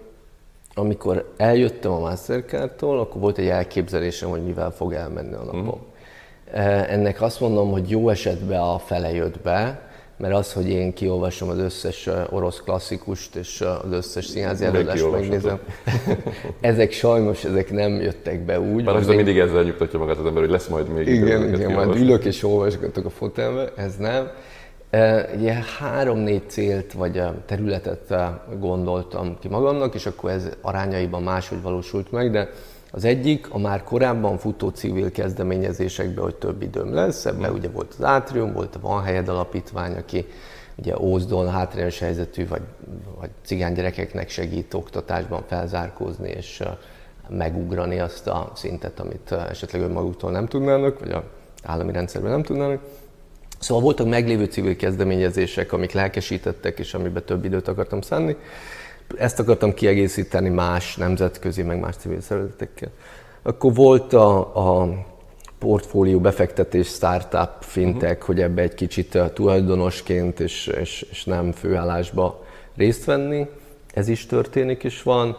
amikor 0.73 1.31
eljöttem 1.37 1.91
a 1.91 1.99
Mastercard-tól, 1.99 2.99
akkor 2.99 3.21
volt 3.21 3.37
egy 3.37 3.47
elképzelésem, 3.47 4.29
hogy 4.29 4.43
mivel 4.43 4.71
fog 4.71 4.93
elmenni 4.93 5.33
a 5.33 5.43
napom. 5.43 5.65
Mm. 5.65 6.59
Ennek 6.87 7.21
azt 7.21 7.39
mondom, 7.39 7.71
hogy 7.71 7.89
jó 7.89 8.09
esetben 8.09 8.59
a 8.59 8.77
fele 8.79 9.13
jött 9.13 9.39
be, 9.39 9.89
mert 10.17 10.33
az, 10.33 10.53
hogy 10.53 10.69
én 10.69 10.93
kiolvasom 10.93 11.49
az 11.49 11.57
összes 11.57 12.09
orosz 12.29 12.61
klasszikust 12.63 13.35
és 13.35 13.61
az 13.61 13.91
összes 13.91 14.25
színházi 14.25 14.65
előadást 14.65 15.11
megnézem, 15.11 15.59
ezek 16.61 16.91
sajnos 16.91 17.43
ezek 17.43 17.71
nem 17.71 18.01
jöttek 18.01 18.45
be 18.45 18.59
úgy. 18.59 18.83
Bár 18.83 19.09
én... 19.09 19.15
mindig 19.15 19.37
ezzel 19.37 19.63
nyugtatja 19.63 19.99
magát 19.99 20.17
az 20.17 20.25
ember, 20.25 20.41
hogy 20.41 20.51
lesz 20.51 20.67
majd 20.67 20.87
még 20.87 21.07
Igen, 21.07 21.53
igen, 21.53 21.71
majd 21.71 21.95
ülök 21.95 22.25
és 22.25 22.43
olvasgatok 22.43 23.05
a 23.05 23.09
fotelbe, 23.09 23.71
ez 23.75 23.95
nem. 23.95 24.31
Ugye 25.35 25.53
három-négy 25.79 26.49
célt 26.49 26.93
vagy 26.93 27.23
területet 27.45 28.13
gondoltam 28.59 29.37
ki 29.39 29.47
magamnak, 29.47 29.95
és 29.95 30.05
akkor 30.05 30.29
ez 30.29 30.49
arányaiban 30.61 31.23
máshogy 31.23 31.61
valósult 31.61 32.11
meg, 32.11 32.31
de 32.31 32.49
az 32.91 33.05
egyik 33.05 33.53
a 33.53 33.57
már 33.57 33.83
korábban 33.83 34.37
futó 34.37 34.69
civil 34.69 35.11
kezdeményezésekben, 35.11 36.23
hogy 36.23 36.35
több 36.35 36.61
időm 36.61 36.93
lesz, 36.93 37.25
ebben 37.25 37.51
mm. 37.51 37.53
ugye 37.53 37.69
volt 37.69 37.95
az 37.97 38.03
Átrium, 38.03 38.53
volt 38.53 38.75
a 38.75 38.79
Van 38.79 39.03
Helyed 39.03 39.27
Alapítvány, 39.27 39.93
aki 39.93 40.25
ugye 40.75 40.99
Ózdon 40.99 41.49
hátrányos 41.49 41.99
helyzetű 41.99 42.47
vagy, 42.47 42.61
vagy 43.19 43.29
cigány 43.45 43.73
gyerekeknek 43.73 44.29
segít 44.29 44.73
oktatásban 44.73 45.43
felzárkózni 45.47 46.29
és 46.29 46.63
megugrani 47.29 47.99
azt 47.99 48.27
a 48.27 48.51
szintet, 48.55 48.99
amit 48.99 49.31
esetleg 49.31 49.81
önmaguktól 49.81 50.31
nem 50.31 50.47
tudnának, 50.47 50.99
vagy 50.99 51.11
a 51.11 51.23
állami 51.63 51.91
rendszerben 51.91 52.31
nem 52.31 52.43
tudnának. 52.43 52.81
Szóval 53.61 53.83
voltak 53.83 54.07
meglévő 54.07 54.45
civil 54.45 54.75
kezdeményezések, 54.75 55.73
amik 55.73 55.91
lelkesítettek, 55.91 56.79
és 56.79 56.93
amiben 56.93 57.23
több 57.25 57.45
időt 57.45 57.67
akartam 57.67 58.01
szánni. 58.01 58.35
Ezt 59.17 59.39
akartam 59.39 59.73
kiegészíteni 59.73 60.49
más 60.49 60.95
nemzetközi, 60.95 61.61
meg 61.61 61.79
más 61.79 61.95
civil 61.95 62.21
szervezetekkel. 62.21 62.89
Akkor 63.41 63.73
volt 63.73 64.13
a, 64.13 64.55
a 64.79 64.87
portfólió 65.59 66.19
befektetés, 66.19 66.87
startup, 66.87 67.49
fintech, 67.59 68.11
uh-huh. 68.11 68.25
hogy 68.25 68.41
ebbe 68.41 68.61
egy 68.61 68.73
kicsit 68.73 69.17
tulajdonosként 69.33 70.39
és, 70.39 70.67
és, 70.67 71.05
és 71.11 71.23
nem 71.23 71.51
főállásba 71.51 72.45
részt 72.75 73.05
venni. 73.05 73.47
Ez 73.93 74.07
is 74.07 74.25
történik 74.25 74.83
is 74.83 75.03
van 75.03 75.37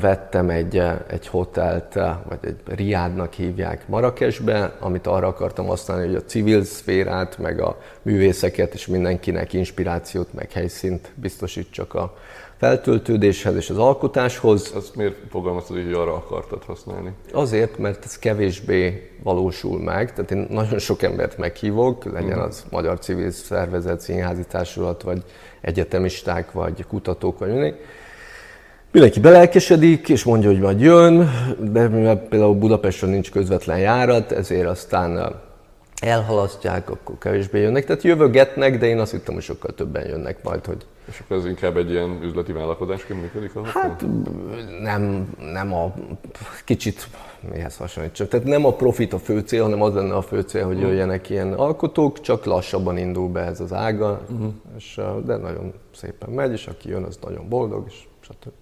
vettem 0.00 0.50
egy, 0.50 0.82
egy 1.06 1.26
hotelt, 1.26 1.94
vagy 2.28 2.38
egy 2.40 2.56
Riádnak 2.64 3.32
hívják 3.32 3.88
Marrakesbe, 3.88 4.76
amit 4.80 5.06
arra 5.06 5.26
akartam 5.26 5.66
használni, 5.66 6.06
hogy 6.06 6.14
a 6.14 6.24
civil 6.24 6.64
szférát, 6.64 7.38
meg 7.38 7.60
a 7.60 7.78
művészeket 8.02 8.74
és 8.74 8.86
mindenkinek 8.86 9.52
inspirációt, 9.52 10.32
meg 10.32 10.52
helyszínt 10.52 11.12
biztosítsak 11.14 11.94
a 11.94 12.14
feltöltődéshez 12.56 13.56
és 13.56 13.70
az 13.70 13.78
alkotáshoz. 13.78 14.72
Azt 14.74 14.96
miért 14.96 15.16
fogalmaztad, 15.30 15.76
hogy 15.76 15.92
arra 15.92 16.14
akartad 16.14 16.62
használni? 16.62 17.12
Azért, 17.32 17.78
mert 17.78 18.04
ez 18.04 18.18
kevésbé 18.18 19.10
valósul 19.22 19.82
meg. 19.82 20.12
Tehát 20.12 20.30
én 20.30 20.46
nagyon 20.50 20.78
sok 20.78 21.02
embert 21.02 21.38
meghívok, 21.38 22.04
legyen 22.04 22.38
mhm. 22.38 22.46
az 22.46 22.64
magyar 22.70 22.98
civil 22.98 23.30
szervezet, 23.30 24.00
színházi 24.00 24.44
társulat, 24.44 25.02
vagy 25.02 25.22
egyetemisták, 25.60 26.52
vagy 26.52 26.86
kutatók, 26.86 27.38
vagy 27.38 27.48
mindenki 27.48 27.80
Mindenki 28.94 29.20
belelkesedik, 29.20 30.08
és 30.08 30.24
mondja, 30.24 30.48
hogy 30.48 30.60
majd 30.60 30.80
jön, 30.80 31.30
de 31.58 31.88
mivel 31.88 32.16
például 32.16 32.54
Budapesten 32.54 33.08
nincs 33.08 33.30
közvetlen 33.30 33.78
járat, 33.78 34.32
ezért 34.32 34.68
aztán 34.68 35.34
elhalasztják, 36.00 36.90
akkor 36.90 37.18
kevésbé 37.18 37.60
jönnek. 37.60 37.84
Tehát 37.84 38.02
jövögetnek, 38.02 38.78
de 38.78 38.86
én 38.86 38.98
azt 38.98 39.10
hittem, 39.10 39.34
hogy 39.34 39.42
sokkal 39.42 39.74
többen 39.74 40.06
jönnek 40.06 40.42
majd, 40.42 40.66
hogy 40.66 40.86
És 41.08 41.20
akkor 41.20 41.36
ez 41.36 41.44
inkább 41.44 41.76
egy 41.76 41.90
ilyen 41.90 42.20
üzleti 42.22 42.52
vállalkozásként 42.52 43.20
működik? 43.20 43.54
Ahol 43.54 43.68
hát 43.72 44.04
nem, 44.82 45.34
nem 45.52 45.74
a 45.74 45.94
kicsit 46.64 47.08
mihez 47.52 47.76
hasonlít. 47.76 48.28
Tehát 48.28 48.46
nem 48.46 48.64
a 48.64 48.72
profit 48.72 49.12
a 49.12 49.18
fő 49.18 49.40
cél, 49.40 49.62
hanem 49.62 49.82
az 49.82 49.94
lenne 49.94 50.14
a 50.14 50.22
fő 50.22 50.40
cél, 50.40 50.66
hogy 50.66 50.76
mm. 50.76 50.80
jöjjenek 50.80 51.30
ilyen 51.30 51.52
alkotók, 51.52 52.20
csak 52.20 52.44
lassabban 52.44 52.96
indul 52.98 53.28
be 53.28 53.40
ez 53.40 53.60
az 53.60 53.72
ága, 53.72 54.20
uh-huh. 54.30 54.52
és, 54.76 55.00
de 55.24 55.36
nagyon 55.36 55.72
szépen 55.94 56.30
megy, 56.30 56.52
és 56.52 56.66
aki 56.66 56.88
jön, 56.88 57.02
az 57.02 57.18
nagyon 57.22 57.48
boldog, 57.48 57.84
és 57.88 57.94
stb. 58.20 58.52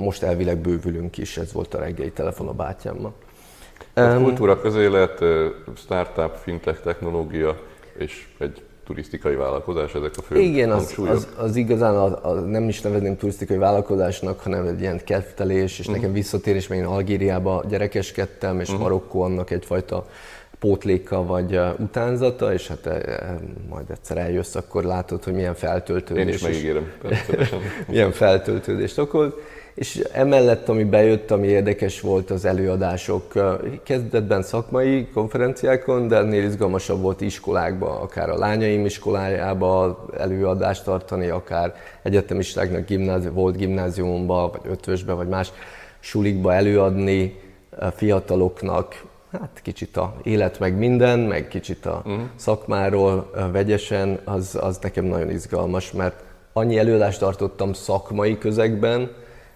Most 0.00 0.22
elvileg 0.22 0.58
bővülünk 0.58 1.18
is, 1.18 1.36
ez 1.36 1.52
volt 1.52 1.74
a 1.74 1.78
reggeli 1.78 2.10
telefon 2.10 2.48
a 2.48 2.52
bátyámmal. 2.52 3.12
Um, 3.96 4.22
kultúra, 4.22 4.60
közélet, 4.60 5.24
startup, 5.76 6.34
fintech 6.42 6.80
technológia 6.80 7.56
és 7.98 8.26
egy 8.38 8.62
turisztikai 8.86 9.34
vállalkozás, 9.34 9.94
ezek 9.94 10.12
a 10.16 10.22
fő 10.22 10.38
Igen, 10.38 10.70
az, 10.70 10.94
az, 11.08 11.28
az 11.36 11.56
igazán 11.56 11.94
az, 11.94 12.18
az 12.22 12.44
nem 12.44 12.68
is 12.68 12.80
nevezném 12.80 13.16
turisztikai 13.16 13.56
vállalkozásnak, 13.56 14.40
hanem 14.40 14.66
egy 14.66 14.80
ilyen 14.80 15.00
kettelés, 15.04 15.78
és 15.78 15.78
uh-huh. 15.78 15.94
nekem 15.94 16.12
visszatérés, 16.12 16.66
mert 16.66 16.80
én 16.80 16.86
Algériába 16.86 17.64
gyerekeskedtem, 17.68 18.60
és 18.60 18.68
uh-huh. 18.68 18.82
Marokkó 18.82 19.22
annak 19.22 19.50
egyfajta 19.50 20.06
pótléka 20.58 21.24
vagy 21.24 21.60
utánzata, 21.78 22.52
és 22.52 22.68
hát 22.68 22.88
majd 23.68 23.90
egyszer 23.90 24.16
eljössz, 24.16 24.54
akkor 24.54 24.84
látod, 24.84 25.24
hogy 25.24 25.32
milyen 25.32 25.54
feltöltődés. 25.54 26.24
Én 26.24 26.32
is 26.32 26.42
megígérem, 26.42 26.92
milyen 27.88 28.12
feltöltődést 28.12 28.98
okoz. 28.98 29.32
És 29.74 30.02
emellett, 30.12 30.68
ami 30.68 30.84
bejött, 30.84 31.30
ami 31.30 31.46
érdekes 31.46 32.00
volt 32.00 32.30
az 32.30 32.44
előadások, 32.44 33.32
kezdetben 33.82 34.42
szakmai 34.42 35.06
konferenciákon, 35.06 36.08
de 36.08 36.16
ennél 36.16 36.44
izgalmasabb 36.44 37.00
volt 37.00 37.20
iskolákban, 37.20 37.96
akár 37.96 38.30
a 38.30 38.38
lányaim 38.38 38.84
iskolájába 38.84 40.04
előadást 40.18 40.84
tartani, 40.84 41.28
akár 41.28 41.74
egyetemistáknak 42.02 42.86
gimnázi- 42.86 43.28
volt 43.28 43.56
gimnáziumban, 43.56 44.50
vagy 44.50 44.70
ötvösbe, 44.70 45.12
vagy 45.12 45.28
más 45.28 45.52
sulikba 46.00 46.54
előadni 46.54 47.40
fiataloknak, 47.96 49.04
hát 49.32 49.60
kicsit 49.62 49.96
a 49.96 50.16
élet 50.22 50.58
meg 50.58 50.78
minden, 50.78 51.18
meg 51.18 51.48
kicsit 51.48 51.86
a 51.86 52.02
uh-huh. 52.04 52.22
szakmáról 52.34 53.30
vegyesen, 53.52 54.20
az, 54.24 54.58
az 54.60 54.78
nekem 54.82 55.04
nagyon 55.04 55.30
izgalmas, 55.30 55.92
mert 55.92 56.24
annyi 56.52 56.78
előadást 56.78 57.18
tartottam 57.18 57.72
szakmai 57.72 58.38
közegben, 58.38 59.10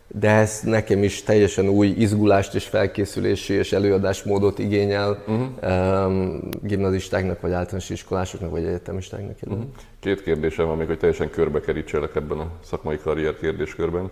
de 0.06 0.30
ez 0.30 0.60
nekem 0.64 1.02
is 1.02 1.22
teljesen 1.22 1.68
új 1.68 1.86
izgulást 1.86 2.54
és 2.54 2.64
felkészülési 2.64 3.52
és 3.54 3.72
előadásmódot 3.72 4.58
igényel 4.58 5.22
uh-huh. 5.26 6.06
um, 6.06 6.40
gimnazistáknak, 6.62 7.40
vagy 7.40 7.52
általános 7.52 7.90
iskolásoknak, 7.90 8.50
vagy 8.50 8.64
egyetemistáknak. 8.64 9.36
Uh-huh. 9.46 9.64
Két 10.00 10.22
kérdésem 10.22 10.66
van 10.66 10.76
még, 10.76 10.86
hogy 10.86 10.98
teljesen 10.98 11.30
körbe 11.30 11.60
kerítselek 11.60 12.14
ebben 12.14 12.38
a 12.38 12.50
szakmai 12.64 12.98
karrier 12.98 13.36
kérdéskörben. 13.36 14.10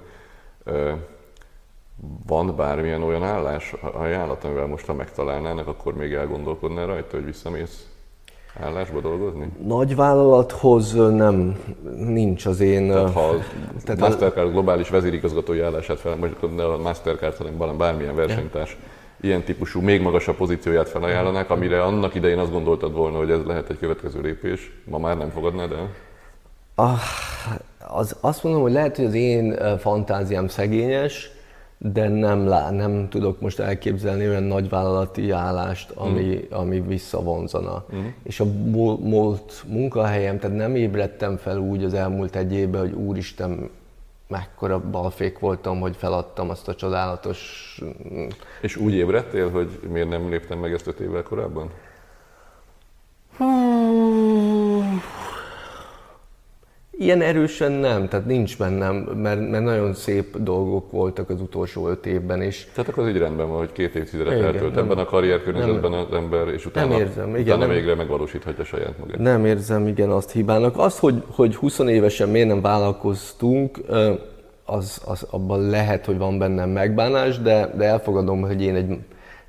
Van 2.26 2.56
bármilyen 2.56 3.02
olyan 3.02 3.24
állás, 3.24 3.74
ajánlat, 3.92 4.44
amivel 4.44 4.66
most 4.66 4.86
ha 4.86 4.94
megtalálnának, 4.94 5.66
akkor 5.66 5.94
még 5.94 6.12
elgondolkodnál 6.12 6.86
rajta, 6.86 7.16
hogy 7.16 7.24
visszamész 7.24 7.86
állásba 8.60 9.00
dolgozni? 9.00 9.48
Nagy 9.66 9.96
vállalathoz 9.96 10.92
nem, 10.92 11.58
nincs 11.96 12.46
az 12.46 12.60
én... 12.60 12.88
Tehát 12.88 13.12
ha 13.12 13.20
a 13.20 13.34
tehát 13.84 14.00
Mastercard 14.00 14.50
globális 14.50 14.88
vezérigazgatói 14.88 15.60
állását 15.60 15.98
fel, 15.98 16.16
vagy 16.16 16.36
ne 16.56 16.64
a 16.64 16.78
Mastercard, 16.78 17.36
hanem 17.36 17.76
bármilyen 17.76 18.14
versenytárs, 18.14 18.76
ilyen 19.20 19.42
típusú, 19.42 19.80
még 19.80 20.00
magasabb 20.00 20.36
pozícióját 20.36 20.88
felajánlanak, 20.88 21.50
amire 21.50 21.82
annak 21.82 22.14
idején 22.14 22.38
azt 22.38 22.52
gondoltad 22.52 22.92
volna, 22.92 23.18
hogy 23.18 23.30
ez 23.30 23.44
lehet 23.46 23.70
egy 23.70 23.78
következő 23.78 24.20
lépés, 24.20 24.72
ma 24.84 24.98
már 24.98 25.16
nem 25.16 25.30
fogadnád 25.30 25.72
el? 25.72 25.88
Ah, 26.74 26.98
az, 27.88 28.16
azt 28.20 28.42
mondom, 28.42 28.62
hogy 28.62 28.72
lehet, 28.72 28.96
hogy 28.96 29.04
az 29.04 29.14
én 29.14 29.58
fantáziám 29.78 30.48
szegényes, 30.48 31.30
de 31.78 32.08
nem, 32.08 32.46
lá, 32.46 32.70
nem 32.70 33.08
tudok 33.08 33.40
most 33.40 33.58
elképzelni 33.58 34.28
olyan 34.28 34.42
nagyvállalati 34.42 35.30
állást, 35.30 35.90
ami, 35.90 36.22
mm. 36.22 36.56
ami 36.56 36.80
visszavonzana. 36.80 37.84
Mm. 37.94 38.06
És 38.22 38.40
a 38.40 38.44
múlt 39.00 39.64
munkahelyem, 39.66 40.38
tehát 40.38 40.56
nem 40.56 40.76
ébredtem 40.76 41.36
fel 41.36 41.58
úgy 41.58 41.84
az 41.84 41.94
elmúlt 41.94 42.36
egy 42.36 42.52
évben, 42.52 42.80
hogy 42.80 42.92
úristen, 42.92 43.70
mekkora 44.28 44.80
balfék 44.90 45.38
voltam, 45.38 45.80
hogy 45.80 45.96
feladtam 45.96 46.50
azt 46.50 46.68
a 46.68 46.74
csodálatos... 46.74 47.82
És 48.60 48.76
úgy 48.76 48.94
ébredtél, 48.94 49.50
hogy 49.50 49.80
miért 49.88 50.08
nem 50.08 50.28
léptem 50.28 50.58
meg 50.58 50.72
ezt 50.72 50.86
öt 50.86 51.00
évvel 51.00 51.22
korábban? 51.22 51.70
Ilyen 57.00 57.20
erősen 57.20 57.72
nem, 57.72 58.08
tehát 58.08 58.26
nincs 58.26 58.58
bennem, 58.58 58.94
mert, 58.96 59.50
mert 59.50 59.64
nagyon 59.64 59.94
szép 59.94 60.36
dolgok 60.36 60.90
voltak 60.90 61.30
az 61.30 61.40
utolsó 61.40 61.88
öt 61.88 62.06
évben 62.06 62.42
is. 62.42 62.68
Tehát 62.74 62.90
akkor 62.90 63.02
az 63.02 63.08
így 63.08 63.18
rendben 63.18 63.48
van, 63.48 63.58
hogy 63.58 63.72
két 63.72 63.94
évtizedet 63.94 64.40
eltölt 64.42 64.76
ebben 64.76 64.98
a 64.98 65.04
karrierkörnyezetben 65.04 65.92
az 65.92 66.12
ember, 66.12 66.48
és 66.48 66.66
utána, 66.66 66.88
nem 66.88 66.98
érzem, 66.98 67.28
igen, 67.28 67.40
utána 67.40 67.66
nem, 67.66 67.68
végre 67.68 67.94
megvalósíthatja 67.94 68.64
saját 68.64 68.98
magát. 68.98 69.18
Nem 69.18 69.46
érzem, 69.46 69.86
igen, 69.86 70.10
azt 70.10 70.30
hibának. 70.30 70.78
Az, 70.78 70.98
hogy, 70.98 71.22
hogy 71.26 71.56
20 71.56 71.78
évesen 71.78 72.28
miért 72.28 72.48
nem 72.48 72.60
vállalkoztunk, 72.60 73.78
az, 74.64 75.02
az 75.04 75.26
abban 75.30 75.68
lehet, 75.68 76.04
hogy 76.04 76.18
van 76.18 76.38
bennem 76.38 76.70
megbánás, 76.70 77.38
de, 77.38 77.72
de 77.76 77.84
elfogadom, 77.84 78.40
hogy 78.40 78.62
én 78.62 78.74
egy 78.74 78.98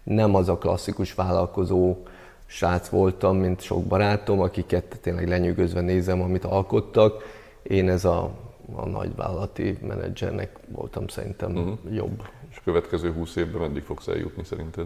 nem 0.03 0.35
az 0.35 0.49
a 0.49 0.57
klasszikus 0.57 1.13
vállalkozó 1.13 1.95
srác 2.45 2.87
voltam, 2.87 3.37
mint 3.37 3.61
sok 3.61 3.83
barátom, 3.83 4.39
akiket 4.39 4.99
tényleg 5.01 5.27
lenyűgözve 5.27 5.81
nézem, 5.81 6.21
amit 6.21 6.45
alkottak 6.45 7.37
én 7.69 7.89
ez 7.89 8.05
a, 8.05 8.31
a 8.75 8.85
nagyvállalati 8.85 9.77
menedzsernek 9.87 10.49
voltam 10.67 11.07
szerintem 11.07 11.55
uh-huh. 11.55 11.77
jobb. 11.91 12.21
És 12.49 12.57
a 12.57 12.61
következő 12.63 13.11
húsz 13.11 13.35
évben 13.35 13.61
meddig 13.61 13.83
fogsz 13.83 14.07
eljutni 14.07 14.43
szerinted? 14.43 14.85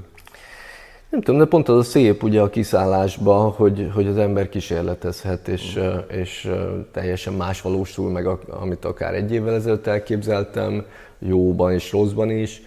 Nem 1.10 1.22
tudom, 1.22 1.40
de 1.40 1.46
pont 1.46 1.70
az 1.70 1.78
a 1.78 1.84
szép 1.84 2.24
ugye 2.24 2.42
a 2.42 2.50
kiszállásban, 2.50 3.52
hogy, 3.52 3.90
hogy 3.94 4.08
az 4.08 4.18
ember 4.18 4.50
kísérletezhet, 4.50 5.48
és, 5.48 5.76
uh-huh. 5.76 6.04
és 6.12 6.52
teljesen 6.92 7.34
más 7.34 7.62
valósul 7.62 8.12
meg, 8.12 8.28
amit 8.50 8.86
akár 8.86 9.14
egy 9.14 9.32
évvel 9.32 9.54
ezelőtt 9.54 9.88
elképzeltem, 9.88 10.86
jóban 11.20 11.74
és 11.74 11.92
rosszban 11.92 12.30
is, 12.30 12.62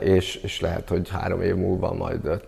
és, 0.00 0.36
és 0.36 0.60
lehet, 0.60 0.88
hogy 0.88 1.08
három 1.08 1.42
év 1.42 1.54
múlva 1.54 1.92
majd 1.92 2.40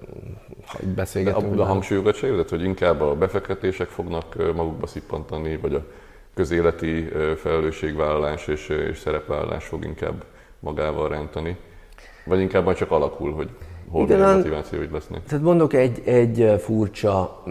beszélgetünk. 0.94 1.54
De 1.54 1.60
a, 1.60 1.64
a 1.64 1.68
hangsúlyokat 1.68 2.14
se 2.14 2.26
érzed, 2.26 2.48
hogy 2.48 2.62
inkább 2.62 3.00
a 3.00 3.14
befektetések 3.14 3.88
fognak 3.88 4.54
magukba 4.54 4.86
szippantani, 4.86 5.56
vagy 5.56 5.74
a 5.74 5.84
közéleti 6.34 7.08
felelősségvállalás 7.36 8.46
és, 8.46 8.68
és 8.68 8.98
szerepvállalás 8.98 9.64
fog 9.64 9.84
inkább 9.84 10.24
magával 10.60 11.08
rántani? 11.08 11.56
Vagy 12.24 12.40
inkább 12.40 12.64
majd 12.64 12.76
csak 12.76 12.90
alakul, 12.90 13.32
hogy 13.32 13.48
hol 13.88 14.04
Igen, 14.04 14.18
milyen 14.18 14.36
motivációid 14.36 14.92
lesznek? 14.92 15.24
Tehát 15.24 15.44
mondok 15.44 15.72
egy, 15.72 16.02
egy 16.04 16.54
furcsa 16.58 17.42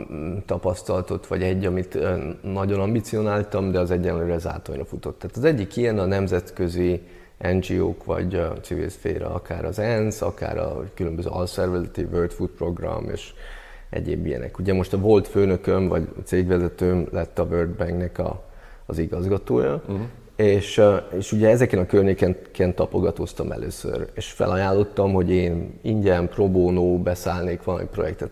tapasztalatot, 0.46 1.28
vagy 1.28 1.44
egy, 1.44 1.65
amit 1.65 1.98
nagyon 2.41 2.80
ambicionáltam, 2.80 3.72
de 3.72 3.80
az 3.80 3.91
egyenlőre 3.91 4.38
zátonyra 4.38 4.86
futott. 4.86 5.20
Tehát 5.20 5.38
az 5.38 5.44
egyik 5.44 5.76
ilyen 5.76 6.00
a 6.00 6.06
nemzetközi 6.06 7.02
NGO-k, 7.38 8.04
vagy 8.04 8.36
a 8.36 8.54
civil 8.62 8.89
szféra, 8.89 9.34
akár 9.34 9.65
az 9.65 9.80
ENSZ, 9.80 10.22
akár 10.22 10.58
a 10.58 10.84
különböző 10.94 11.30
alszervezeti 11.30 12.08
World 12.12 12.32
Food 12.32 12.50
Program, 12.50 13.10
és 13.10 13.34
egyéb 13.89 14.26
ilyenek. 14.26 14.60
Ugye 14.60 14.74
most 14.74 14.94
a 14.94 14.98
volt 14.98 15.28
főnököm, 15.28 15.88
vagy 15.88 16.08
cégvezetőm 16.24 17.08
lett 17.12 17.39
a 17.39 17.44
World 17.44 17.70
Banknek 17.70 18.20
a 18.20 18.44
az 18.91 18.97
igazgatója, 18.97 19.82
uh-huh. 19.88 20.01
és, 20.36 20.82
és 21.17 21.32
ugye 21.32 21.49
ezeken 21.49 21.80
a 21.80 21.86
környéken 21.86 22.75
tapogatóztam 22.75 23.51
először, 23.51 24.08
és 24.13 24.32
felajánlottam, 24.32 25.13
hogy 25.13 25.30
én 25.30 25.80
ingyen, 25.82 26.30
pro 26.30 26.47
bono 26.47 26.97
beszállnék 26.97 27.63
valami 27.63 27.88
projektet. 27.91 28.30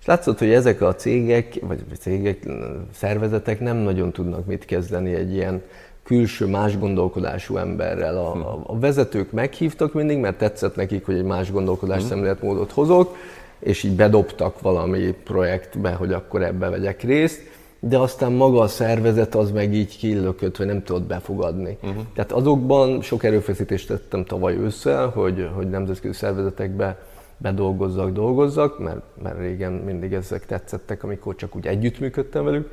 És 0.00 0.06
látszott, 0.06 0.38
hogy 0.38 0.50
ezek 0.50 0.80
a 0.80 0.94
cégek, 0.94 1.58
vagy 1.62 1.84
cégek, 1.98 2.46
szervezetek 2.92 3.60
nem 3.60 3.76
nagyon 3.76 4.12
tudnak 4.12 4.46
mit 4.46 4.64
kezdeni 4.64 5.14
egy 5.14 5.32
ilyen 5.32 5.62
külső, 6.02 6.46
más 6.46 6.78
gondolkodású 6.78 7.56
emberrel. 7.56 8.16
A, 8.16 8.32
a, 8.32 8.62
a 8.66 8.78
vezetők 8.78 9.32
meghívtak 9.32 9.92
mindig, 9.92 10.18
mert 10.18 10.38
tetszett 10.38 10.76
nekik, 10.76 11.06
hogy 11.06 11.14
egy 11.14 11.24
más 11.24 11.50
gondolkodás 11.50 11.98
hmm. 11.98 12.08
szemléletmódot 12.08 12.72
hozok, 12.72 13.16
és 13.58 13.82
így 13.82 13.96
bedobtak 13.96 14.60
valami 14.60 15.14
projektbe, 15.24 15.92
hogy 15.92 16.12
akkor 16.12 16.42
ebbe 16.42 16.68
vegyek 16.68 17.02
részt 17.02 17.49
de 17.80 17.98
aztán 17.98 18.32
maga 18.32 18.60
a 18.60 18.66
szervezet 18.66 19.34
az 19.34 19.50
meg 19.50 19.74
így 19.74 19.96
killökött, 19.96 20.56
vagy 20.56 20.66
nem 20.66 20.82
tudott 20.82 21.02
befogadni. 21.02 21.78
Uh-huh. 21.82 22.02
Tehát 22.14 22.32
azokban 22.32 23.00
sok 23.02 23.24
erőfeszítést 23.24 23.88
tettem 23.88 24.24
tavaly 24.24 24.56
ősszel, 24.56 25.08
hogy, 25.08 25.48
hogy 25.54 25.70
nemzetközi 25.70 26.14
szervezetekbe 26.14 26.98
bedolgozzak, 27.36 28.10
dolgozzak, 28.10 28.78
mert, 28.78 29.00
mert 29.22 29.38
régen 29.38 29.72
mindig 29.72 30.12
ezek 30.12 30.46
tetszettek, 30.46 31.02
amikor 31.04 31.34
csak 31.34 31.56
úgy 31.56 31.66
együttműködtem 31.66 32.44
velük, 32.44 32.70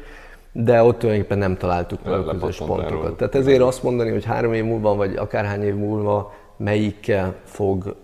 de 0.51 0.83
ott 0.83 0.99
tulajdonképpen 0.99 1.37
nem 1.37 1.57
találtuk 1.57 2.03
meg 2.03 2.13
a 2.13 2.23
közös 2.23 2.57
pontokat. 2.57 3.17
Tehát 3.17 3.35
ezért 3.35 3.61
azt 3.61 3.83
mondani, 3.83 4.09
hogy 4.09 4.25
három 4.25 4.53
év 4.53 4.63
múlva, 4.63 4.95
vagy 4.95 5.15
akárhány 5.15 5.63
év 5.63 5.75
múlva 5.75 6.33
melyikkel 6.57 7.35
fog 7.43 7.95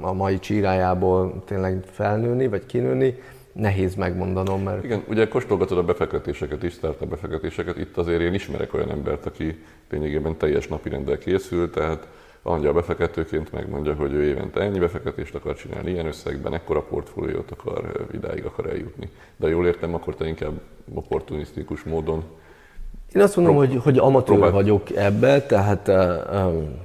a 0.00 0.12
mai 0.12 0.38
csírájából 0.38 1.42
tényleg 1.46 1.84
felnőni, 1.90 2.48
vagy 2.48 2.66
kinőni, 2.66 3.14
nehéz 3.58 3.94
megmondanom, 3.94 4.62
mert... 4.62 4.84
Igen, 4.84 5.02
ugye 5.08 5.28
kóstolgatod 5.28 5.78
a 5.78 5.82
befektetéseket 5.82 6.62
is, 6.62 6.72
startup 6.72 7.08
befektetéseket. 7.08 7.78
Itt 7.78 7.96
azért 7.96 8.20
én 8.20 8.34
ismerek 8.34 8.74
olyan 8.74 8.90
embert, 8.90 9.26
aki 9.26 9.62
lényegében 9.90 10.36
teljes 10.36 10.68
napi 10.68 10.90
készül, 11.20 11.70
tehát 11.70 12.08
angyal 12.42 12.72
befektetőként 12.72 13.52
megmondja, 13.52 13.94
hogy 13.94 14.12
ő 14.12 14.22
évente 14.22 14.60
ennyi 14.60 14.78
befektetést 14.78 15.34
akar 15.34 15.56
csinálni, 15.56 15.90
ilyen 15.90 16.06
összegben, 16.06 16.54
ekkora 16.54 16.82
portfóliót 16.82 17.50
akar, 17.50 18.06
idáig 18.12 18.44
akar 18.44 18.66
eljutni. 18.66 19.10
De 19.36 19.48
jól 19.48 19.66
értem, 19.66 19.94
akkor 19.94 20.14
te 20.14 20.26
inkább 20.26 20.60
opportunisztikus 20.94 21.82
módon 21.82 22.24
én 23.14 23.22
azt 23.22 23.36
mondom, 23.36 23.56
Prób- 23.56 23.72
hogy, 23.72 23.82
hogy 23.82 23.98
amatőr 23.98 24.34
próbál. 24.34 24.50
vagyok 24.50 24.96
ebbe, 24.96 25.42
tehát 25.42 25.86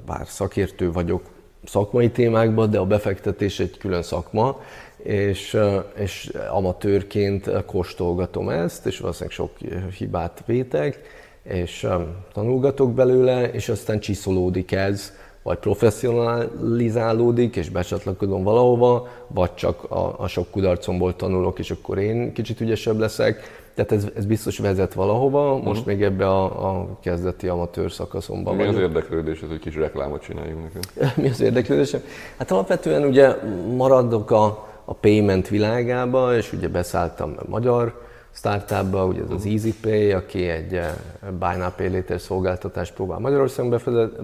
bár 0.06 0.28
szakértő 0.28 0.92
vagyok 0.92 1.22
szakmai 1.66 2.10
témákban, 2.10 2.70
de 2.70 2.80
a 2.80 2.86
befektetés 2.86 3.60
egy 3.60 3.78
külön 3.78 4.02
szakma, 4.02 4.60
és, 5.04 5.58
és 5.96 6.32
amatőrként 6.50 7.66
kóstolgatom 7.66 8.50
ezt, 8.50 8.86
és 8.86 9.00
valószínűleg 9.00 9.36
sok 9.36 9.52
hibát 9.98 10.44
vétek, 10.46 11.02
és 11.44 11.88
tanulgatok 12.34 12.94
belőle, 12.94 13.52
és 13.52 13.70
aztán 13.70 14.00
csiszolódik 14.00 14.72
ez, 14.72 15.14
vagy 15.42 15.58
professzionalizálódik, 15.58 17.56
és 17.56 17.70
becsatlakozom 17.70 18.44
valahova, 18.44 19.08
vagy 19.28 19.54
csak 19.54 19.92
a, 19.92 20.16
a 20.20 20.28
sok 20.28 20.52
kudarcomból 20.52 21.16
tanulok, 21.16 21.60
és 21.60 21.72
akkor 21.72 21.98
én 21.98 22.34
kicsit 22.34 22.62
ügyesebb 22.62 23.00
leszek. 23.00 23.62
Tehát 23.74 23.92
ez, 23.92 24.08
ez 24.16 24.26
biztos 24.26 24.58
vezet 24.58 24.94
valahova, 24.94 25.58
most 25.58 25.68
uh-huh. 25.68 25.86
még 25.86 26.04
ebbe 26.04 26.28
a, 26.28 26.70
a 26.70 26.98
kezdeti 27.02 27.48
amatőr 27.48 27.92
szakaszomban 27.92 28.56
Mi 28.56 28.64
vagyok. 28.64 28.76
az 28.76 28.82
érdeklődés, 28.82 29.40
hogy 29.48 29.60
kis 29.60 29.76
reklámot 29.76 30.22
csináljunk 30.22 30.64
nekünk? 30.64 30.86
Mi 31.24 31.30
az 31.30 31.42
érdeklődésem? 31.42 32.02
Hát 32.38 32.52
alapvetően 32.52 33.04
ugye 33.04 33.36
maradok 33.76 34.32
a, 34.32 34.73
a 34.86 34.94
payment 34.94 35.48
világába, 35.48 36.36
és 36.36 36.54
ugye 36.54 36.68
beszálltam 36.68 37.34
a 37.38 37.44
magyar 37.50 38.02
startupba, 38.34 39.06
ugye 39.06 39.22
ez 39.22 39.30
az 39.30 39.44
mhm. 39.44 39.54
EasyPay, 39.54 40.12
aki 40.12 40.48
egy 40.48 40.74
eh, 40.74 40.94
Buy 41.40 41.56
Now 41.58 41.70
Pay 41.76 41.90
Later 41.90 42.20
szolgáltatást 42.20 42.94
próbál 42.94 43.20
Magyarországon 43.20 43.82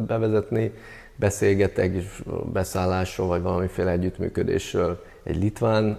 bevezetni, 0.08 0.74
beszélgetek 1.16 1.96
is 1.96 2.22
beszállásról, 2.54 3.28
vagy 3.28 3.42
valamiféle 3.42 3.92
együttműködésről 3.92 5.04
egy 5.24 5.38
litván 5.38 5.98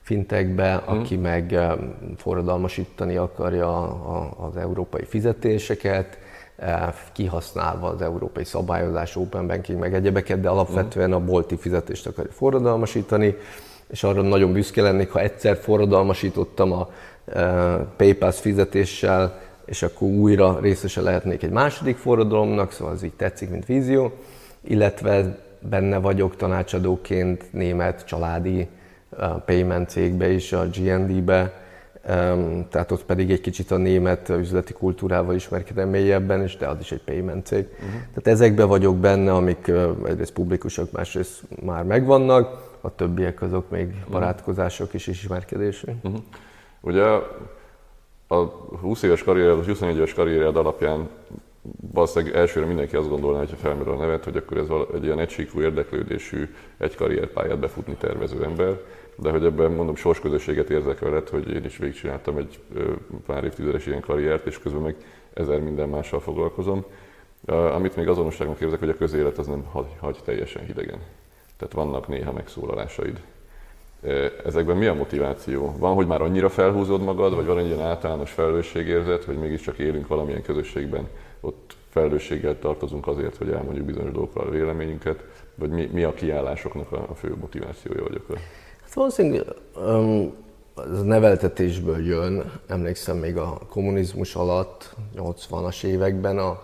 fintekbe, 0.00 0.82
hmm. 0.86 0.98
aki 0.98 1.16
meg 1.16 1.52
eh, 1.52 1.72
forradalmasítani 2.16 3.16
akarja 3.16 3.82
az 4.46 4.56
európai 4.56 5.04
fizetéseket, 5.04 6.18
eh, 6.56 6.94
kihasználva 7.12 7.88
az 7.88 8.02
európai 8.02 8.44
szabályozás, 8.44 9.16
open 9.16 9.46
banking, 9.46 9.78
meg 9.78 9.94
egyebeket, 9.94 10.40
de 10.40 10.48
alapvetően 10.48 11.12
a 11.12 11.20
bolti 11.20 11.56
fizetést 11.56 12.06
akarja 12.06 12.32
forradalmasítani, 12.32 13.36
és 13.90 14.02
arra 14.02 14.22
nagyon 14.22 14.52
büszke 14.52 14.82
lennék, 14.82 15.10
ha 15.10 15.20
egyszer 15.20 15.56
forradalmasítottam 15.56 16.72
a 16.72 16.90
eh, 17.24 17.76
PayPass 17.96 18.40
fizetéssel, 18.40 19.40
és 19.64 19.82
akkor 19.82 20.08
újra 20.08 20.58
részese 20.60 21.00
lehetnék 21.00 21.42
egy 21.42 21.50
második 21.50 21.96
forradalomnak, 21.96 22.72
szóval 22.72 22.94
ez 22.94 23.02
így 23.02 23.12
tetszik, 23.12 23.50
mint 23.50 23.66
vízió, 23.66 24.12
illetve 24.60 25.38
benne 25.60 25.98
vagyok 25.98 26.36
tanácsadóként 26.36 27.52
német 27.52 28.04
családi 28.06 28.68
payment 29.44 29.88
cégbe 29.88 30.30
is, 30.30 30.52
a 30.52 30.66
GND-be, 30.66 31.52
tehát 32.70 32.90
ott 32.90 33.04
pedig 33.04 33.30
egy 33.30 33.40
kicsit 33.40 33.70
a 33.70 33.76
német 33.76 34.28
üzleti 34.28 34.72
kultúrával 34.72 35.34
ismerkedem 35.34 35.88
mélyebben, 35.88 36.42
és 36.42 36.56
de 36.56 36.66
az 36.66 36.76
is 36.80 36.92
egy 36.92 37.02
payment 37.04 37.46
cég. 37.46 37.66
Uh-huh. 37.72 37.90
Tehát 37.90 38.26
ezekben 38.26 38.68
vagyok 38.68 38.96
benne, 38.96 39.32
amik 39.32 39.72
egyrészt 40.06 40.32
publikusak, 40.32 40.92
másrészt 40.92 41.42
már 41.64 41.84
megvannak, 41.84 42.67
a 42.80 42.94
többiek 42.94 43.42
azok 43.42 43.70
még 43.70 43.86
uh-huh. 43.86 44.10
barátkozások 44.10 44.94
és 44.94 45.06
ismerkedések. 45.06 45.94
Uh-huh. 46.02 46.20
Ugye 46.80 47.04
a 48.28 48.36
20 48.80 49.02
éves 49.02 49.22
karriered, 49.22 49.64
21 49.64 49.96
éves 49.96 50.14
karriered 50.14 50.56
alapján 50.56 51.08
valószínűleg 51.92 52.36
elsőre 52.36 52.66
mindenki 52.66 52.96
azt 52.96 53.08
gondolná, 53.08 53.38
hogyha 53.38 53.56
felmerül 53.56 53.92
a 53.92 53.96
nevet, 53.96 54.24
hogy 54.24 54.36
akkor 54.36 54.56
ez 54.56 54.66
egy 54.94 55.04
ilyen 55.04 55.18
egysíkú 55.18 55.60
érdeklődésű, 55.60 56.54
egy 56.78 56.94
karrierpályát 56.94 57.58
befutni 57.58 57.94
tervező 57.94 58.44
ember 58.44 58.80
de 59.22 59.30
hogy 59.30 59.44
ebben 59.44 59.72
mondom 59.72 59.94
sorsközösséget 59.94 60.70
érzek 60.70 60.98
veled, 60.98 61.28
hogy 61.28 61.50
én 61.50 61.64
is 61.64 61.76
végigcsináltam 61.76 62.36
egy 62.36 62.58
pár 63.26 63.44
évtizedes 63.44 63.86
ilyen 63.86 64.00
karriert, 64.00 64.46
és 64.46 64.58
közben 64.58 64.82
meg 64.82 64.96
ezer 65.32 65.60
minden 65.60 65.88
mással 65.88 66.20
foglalkozom. 66.20 66.84
Amit 67.46 67.96
még 67.96 68.08
azonosságnak 68.08 68.60
érzek, 68.60 68.78
hogy 68.78 68.88
a 68.88 68.96
közélet 68.96 69.38
az 69.38 69.46
nem 69.46 69.64
hagy, 69.64 69.96
hagy 69.98 70.18
teljesen 70.24 70.64
hidegen. 70.64 70.98
Tehát 71.58 71.74
vannak 71.74 72.08
néha 72.08 72.32
megszólalásaid. 72.32 73.20
Ezekben 74.44 74.76
mi 74.76 74.86
a 74.86 74.94
motiváció? 74.94 75.74
Van, 75.78 75.94
hogy 75.94 76.06
már 76.06 76.22
annyira 76.22 76.48
felhúzod 76.48 77.02
magad, 77.02 77.34
vagy 77.34 77.46
van 77.46 77.58
egy 77.58 77.66
ilyen 77.66 77.80
általános 77.80 78.30
felelősségérzet, 78.30 79.24
hogy 79.24 79.38
mégiscsak 79.38 79.78
élünk 79.78 80.06
valamilyen 80.06 80.42
közösségben, 80.42 81.08
ott 81.40 81.76
felelősséggel 81.88 82.58
tartozunk 82.58 83.06
azért, 83.06 83.36
hogy 83.36 83.50
elmondjuk 83.50 83.86
bizonyos 83.86 84.12
dolgokról 84.12 84.46
a 84.46 84.50
véleményünket, 84.50 85.24
vagy 85.54 85.70
mi, 85.70 85.90
mi 85.92 86.02
a 86.02 86.14
kiállásoknak 86.14 86.92
a, 86.92 87.06
a 87.08 87.14
fő 87.14 87.36
motivációja 87.40 88.02
vagyok? 88.02 88.26
Hát 88.82 88.94
valószínűleg 88.94 89.46
um, 89.76 90.32
az 90.74 91.02
neveltetésből 91.02 92.06
jön, 92.06 92.52
emlékszem 92.66 93.16
még 93.16 93.36
a 93.36 93.58
kommunizmus 93.68 94.34
alatt, 94.34 94.94
80-as 95.16 95.84
években, 95.84 96.38
a, 96.38 96.62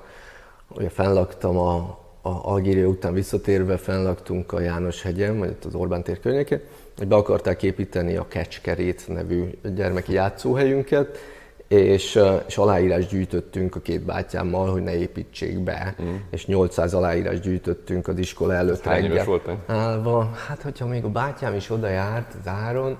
ugye 0.69 0.89
fennlaktam 0.89 1.59
a, 1.59 1.99
a 2.27 2.53
Algéria 2.53 2.87
után 2.87 3.13
visszatérve 3.13 3.77
fennlaktunk 3.77 4.53
a 4.53 4.61
János 4.61 5.03
hegyen, 5.03 5.39
vagy 5.39 5.57
az 5.67 5.75
Orbán 5.75 6.03
tér 6.03 6.21
környékén, 6.21 6.61
hogy 6.97 7.09
be 7.09 7.17
akarták 7.17 7.63
építeni 7.63 8.17
a 8.17 8.29
Kecskerét 8.29 9.09
nevű 9.09 9.45
gyermeki 9.75 10.13
játszóhelyünket, 10.13 11.19
és, 11.69 12.21
és 12.47 12.57
aláírás 12.57 13.07
gyűjtöttünk 13.07 13.77
a 13.77 13.81
két 13.81 14.01
bátyámmal, 14.01 14.71
hogy 14.71 14.83
ne 14.83 14.99
építsék 14.99 15.59
be, 15.59 15.95
mm. 16.03 16.15
és 16.31 16.47
800 16.47 16.95
aláírás 16.95 17.41
gyűjtöttünk 17.41 18.09
az 18.09 18.19
iskola 18.19 18.55
előtt 18.55 18.83
Hány 18.83 18.95
reggel. 18.95 19.11
éves 19.11 19.27
voltál? 19.27 19.65
Állva. 19.67 20.31
Hát, 20.49 20.63
hogyha 20.63 20.87
még 20.87 21.05
a 21.05 21.09
bátyám 21.09 21.55
is 21.55 21.71
oda 21.71 21.89
járt 21.89 22.35
záron, 22.45 22.99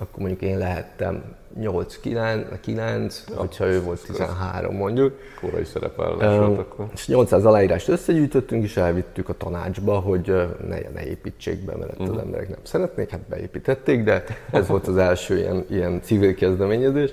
akkor 0.00 0.18
mondjuk 0.18 0.42
én 0.42 0.58
lehettem 0.58 1.22
8-9, 1.58 2.58
9, 2.60 3.24
ja, 3.28 3.36
hogyha 3.36 3.66
ő 3.66 3.82
volt 3.82 4.02
13 4.06 4.76
mondjuk. 4.76 5.18
Korai 5.40 5.64
szerepállás 5.64 6.38
um, 6.38 6.46
volt 6.46 6.58
akkor. 6.58 6.86
És 6.94 7.06
800 7.06 7.44
aláírást 7.44 7.88
összegyűjtöttünk, 7.88 8.64
és 8.64 8.76
elvittük 8.76 9.28
a 9.28 9.36
tanácsba, 9.36 9.98
hogy 9.98 10.26
ne, 10.68 10.78
ne 10.94 11.06
építsék 11.06 11.64
be, 11.64 11.76
mert 11.76 11.90
uh-huh. 11.90 12.08
az 12.08 12.12
mhm. 12.14 12.24
emberek 12.24 12.48
nem 12.48 12.58
szeretnék, 12.62 13.10
hát 13.10 13.20
beépítették, 13.20 14.04
de 14.04 14.24
ez 14.50 14.68
volt 14.68 14.86
az 14.86 14.96
első 14.96 15.38
ilyen, 15.38 15.64
ilyen 15.68 16.02
civil 16.02 16.34
kezdeményezés. 16.34 17.10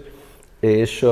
És, 0.60 1.06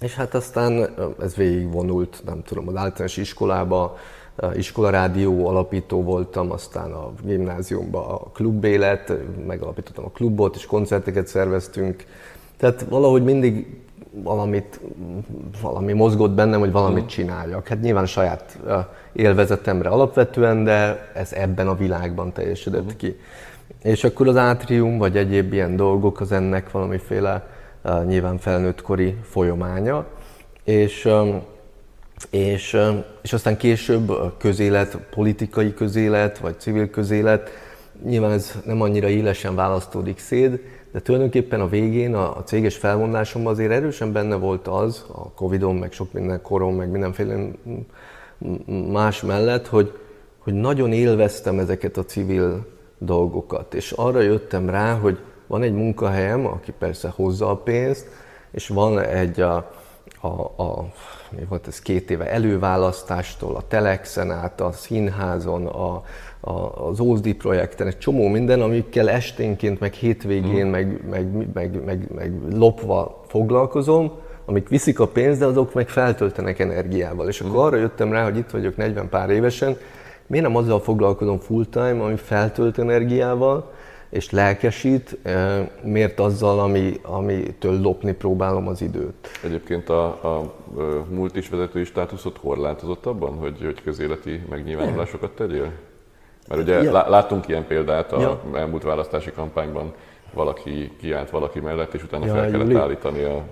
és 0.00 0.14
hát 0.14 0.34
aztán 0.34 0.94
ez 1.20 1.34
végigvonult, 1.34 2.22
nem 2.24 2.42
tudom, 2.42 2.68
az 2.68 2.76
általános 2.76 3.16
iskolába, 3.16 3.96
iskolarádió 4.54 5.48
alapító 5.48 6.02
voltam, 6.02 6.50
aztán 6.50 6.92
a 6.92 7.12
gimnáziumban 7.24 8.04
a 8.10 8.18
klubélet, 8.18 9.12
megalapítottam 9.46 10.04
a 10.04 10.10
klubot, 10.10 10.56
és 10.56 10.66
koncerteket 10.66 11.26
szerveztünk. 11.26 12.04
Tehát 12.56 12.86
valahogy 12.88 13.24
mindig 13.24 13.66
valamit, 14.12 14.80
valami 15.62 15.92
mozgott 15.92 16.30
bennem, 16.30 16.60
hogy 16.60 16.72
valamit 16.72 17.06
csináljak. 17.06 17.68
Hát 17.68 17.80
nyilván 17.80 18.06
saját 18.06 18.58
élvezetemre 19.12 19.88
alapvetően, 19.88 20.64
de 20.64 21.10
ez 21.14 21.32
ebben 21.32 21.68
a 21.68 21.74
világban 21.76 22.32
teljesedett 22.32 22.80
uh-huh. 22.80 22.96
ki. 22.96 23.16
És 23.82 24.04
akkor 24.04 24.28
az 24.28 24.36
átrium, 24.36 24.98
vagy 24.98 25.16
egyéb 25.16 25.52
ilyen 25.52 25.76
dolgok, 25.76 26.20
az 26.20 26.32
ennek 26.32 26.70
valamiféle 26.70 27.46
nyilván 28.06 28.38
felnőttkori 28.38 29.16
folyamánya, 29.22 30.06
és, 30.64 31.08
és, 32.30 32.76
és 33.22 33.32
aztán 33.32 33.56
később 33.56 34.08
a 34.08 34.34
közélet, 34.38 34.96
politikai 35.10 35.74
közélet, 35.74 36.38
vagy 36.38 36.60
civil 36.60 36.90
közélet, 36.90 37.50
nyilván 38.04 38.30
ez 38.30 38.52
nem 38.64 38.80
annyira 38.80 39.08
élesen 39.08 39.54
választódik 39.54 40.18
szét, 40.18 40.62
de 40.92 41.00
tulajdonképpen 41.00 41.60
a 41.60 41.68
végén 41.68 42.14
a, 42.14 42.36
a 42.36 42.42
céges 42.42 42.76
felmondásomban 42.76 43.52
azért 43.52 43.70
erősen 43.70 44.12
benne 44.12 44.34
volt 44.34 44.68
az, 44.68 45.04
a 45.12 45.30
Covid-on, 45.30 45.76
meg 45.76 45.92
sok 45.92 46.12
minden 46.12 46.42
korom, 46.42 46.74
meg 46.74 46.90
mindenféle 46.90 47.50
más 48.90 49.22
mellett, 49.22 49.66
hogy, 49.66 49.92
hogy 50.38 50.54
nagyon 50.54 50.92
élveztem 50.92 51.58
ezeket 51.58 51.96
a 51.96 52.04
civil 52.04 52.66
dolgokat, 52.98 53.74
és 53.74 53.92
arra 53.92 54.20
jöttem 54.20 54.70
rá, 54.70 54.94
hogy 54.94 55.18
van 55.46 55.62
egy 55.62 55.72
munkahelyem, 55.72 56.46
aki 56.46 56.72
persze 56.78 57.08
hozza 57.08 57.50
a 57.50 57.56
pénzt, 57.56 58.06
és 58.50 58.68
van 58.68 58.98
egy 58.98 59.40
a, 59.40 59.72
a, 60.20 60.62
a 60.62 60.84
mi 61.30 61.44
volt 61.48 61.66
ez 61.66 61.80
két 61.80 62.10
éve 62.10 62.30
előválasztástól, 62.30 63.56
a 63.56 63.62
Telexen 63.68 64.30
át, 64.30 64.60
a 64.60 64.72
színházon, 64.72 65.66
a, 65.66 66.02
a, 66.40 66.86
az 66.88 67.00
Ózdi 67.00 67.34
projekten, 67.34 67.86
egy 67.86 67.98
csomó 67.98 68.28
minden, 68.28 68.60
amikkel 68.60 69.10
esténként, 69.10 69.80
meg 69.80 69.92
hétvégén, 69.92 70.66
mm. 70.66 70.70
meg, 70.70 71.08
meg, 71.10 71.52
meg, 71.52 71.84
meg, 71.84 72.08
meg 72.14 72.32
lopva 72.52 73.24
foglalkozom, 73.28 74.12
amik 74.44 74.68
viszik 74.68 75.00
a 75.00 75.06
pénzt, 75.06 75.38
de 75.38 75.44
azok 75.44 75.74
meg 75.74 75.88
feltöltenek 75.88 76.58
energiával. 76.58 77.28
És 77.28 77.40
akkor 77.40 77.54
mm. 77.54 77.58
arra 77.58 77.76
jöttem 77.76 78.12
rá, 78.12 78.24
hogy 78.24 78.36
itt 78.36 78.50
vagyok 78.50 78.76
40 78.76 79.08
pár 79.08 79.30
évesen, 79.30 79.76
miért 80.26 80.46
nem 80.46 80.56
azzal 80.56 80.80
foglalkozom 80.80 81.38
full 81.38 81.64
time, 81.70 82.02
ami 82.02 82.16
feltölt 82.16 82.78
energiával, 82.78 83.72
és 84.10 84.30
lelkesít, 84.30 85.18
miért 85.82 86.20
azzal, 86.20 86.60
ami, 86.60 87.00
amitől 87.02 87.80
lopni 87.80 88.12
próbálom 88.12 88.68
az 88.68 88.82
időt. 88.82 89.28
Egyébként 89.44 89.88
a, 89.88 90.04
a 90.04 90.52
múlt 91.08 91.36
is 91.36 91.48
vezetői 91.48 91.84
státuszot 91.84 92.38
korlátozott 92.38 93.06
abban, 93.06 93.38
hogy, 93.38 93.60
hogy 93.64 93.82
közéleti 93.82 94.42
megnyilvánulásokat 94.48 95.30
tegyél? 95.30 95.72
Mert 96.48 96.60
ugye 96.60 96.82
ja. 96.82 97.08
láttunk 97.08 97.48
ilyen 97.48 97.66
példát 97.66 98.12
a 98.12 98.20
ja. 98.20 98.40
elmúlt 98.54 98.82
választási 98.82 99.30
kampányban, 99.30 99.92
valaki 100.32 100.92
kiállt 101.00 101.30
valaki 101.30 101.60
mellett, 101.60 101.94
és 101.94 102.02
utána 102.02 102.26
ja, 102.26 102.32
fel 102.32 102.50
kellett 102.50 102.66
Júli. 102.66 102.80
állítani 102.80 103.22
a 103.22 103.44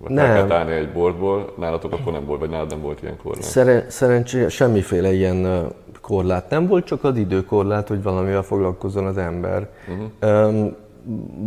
vagy 0.00 0.10
nem. 0.10 0.26
kellett 0.26 0.50
állni 0.50 0.72
egy 0.72 0.92
bordból, 0.92 1.52
nálatok 1.56 1.92
akkor 1.92 2.12
nem 2.12 2.24
volt, 2.24 2.40
vagy 2.40 2.50
nálad 2.50 2.70
nem 2.70 2.80
volt 2.80 3.02
ilyen 3.02 3.16
korlát? 3.22 3.42
Szeren- 3.42 3.90
szerencsére 3.90 4.48
semmiféle 4.48 5.12
ilyen 5.12 5.68
korlát 6.06 6.50
nem 6.50 6.66
volt, 6.66 6.84
csak 6.84 7.04
az 7.04 7.16
időkorlát, 7.16 7.88
hogy 7.88 8.02
valamivel 8.02 8.42
foglalkozzon 8.42 9.06
az 9.06 9.18
ember. 9.18 9.68
Uh-huh. 9.88 10.72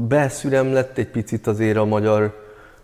Beszürem 0.07 0.73
lett 0.73 0.97
egy 0.97 1.07
picit 1.07 1.47
azért 1.47 1.77
a 1.77 1.85
magyar 1.85 2.33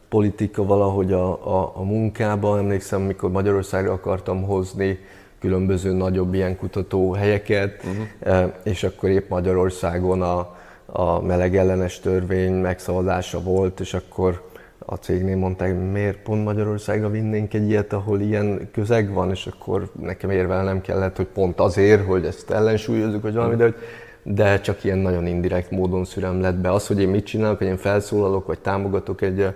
politika 0.09 0.65
valahogy 0.65 1.13
a, 1.13 1.57
a, 1.57 1.71
a 1.75 1.83
munkába. 1.83 2.57
Emlékszem, 2.57 3.01
mikor 3.01 3.31
Magyarországra 3.31 3.91
akartam 3.91 4.43
hozni 4.43 4.99
különböző 5.39 5.91
nagyobb 5.91 6.33
ilyen 6.33 6.57
kutatóhelyeket, 6.57 7.83
uh-huh. 7.83 8.51
és 8.63 8.83
akkor 8.83 9.09
épp 9.09 9.29
Magyarországon 9.29 10.21
a, 10.21 10.55
a 10.85 11.21
melegellenes 11.21 11.99
törvény 11.99 12.53
megszavazása 12.53 13.41
volt, 13.41 13.79
és 13.79 13.93
akkor 13.93 14.41
a 14.79 14.95
cégnél 14.95 15.38
mondták, 15.38 15.91
miért 15.91 16.17
pont 16.17 16.43
Magyarországra 16.43 17.09
vinnénk 17.09 17.53
egy 17.53 17.69
ilyet, 17.69 17.93
ahol 17.93 18.19
ilyen 18.19 18.69
közeg 18.71 19.13
van, 19.13 19.31
és 19.31 19.47
akkor 19.47 19.89
nekem 20.01 20.29
érvelnem 20.29 20.81
kellett, 20.81 21.15
hogy 21.15 21.25
pont 21.25 21.59
azért, 21.59 22.05
hogy 22.05 22.25
ezt 22.25 22.49
ellensúlyozzuk, 22.51 23.21
vagy 23.21 23.33
valami, 23.33 23.55
de, 23.55 23.63
hogy, 23.63 23.75
de 24.23 24.59
csak 24.59 24.83
ilyen 24.83 24.97
nagyon 24.97 25.27
indirekt 25.27 25.71
módon 25.71 26.05
szürem 26.05 26.41
lett 26.41 26.55
be. 26.55 26.71
Az, 26.71 26.88
hogy 26.88 27.01
én 27.01 27.09
mit 27.09 27.25
csinálok, 27.25 27.57
hogy 27.57 27.67
én 27.67 27.77
felszólalok, 27.77 28.47
vagy 28.47 28.59
támogatok 28.59 29.21
egy, 29.21 29.47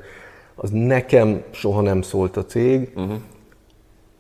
az 0.55 0.69
nekem 0.69 1.43
soha 1.51 1.81
nem 1.81 2.01
szólt 2.01 2.37
a 2.37 2.45
cég. 2.45 2.91
Uh-huh. 2.95 3.15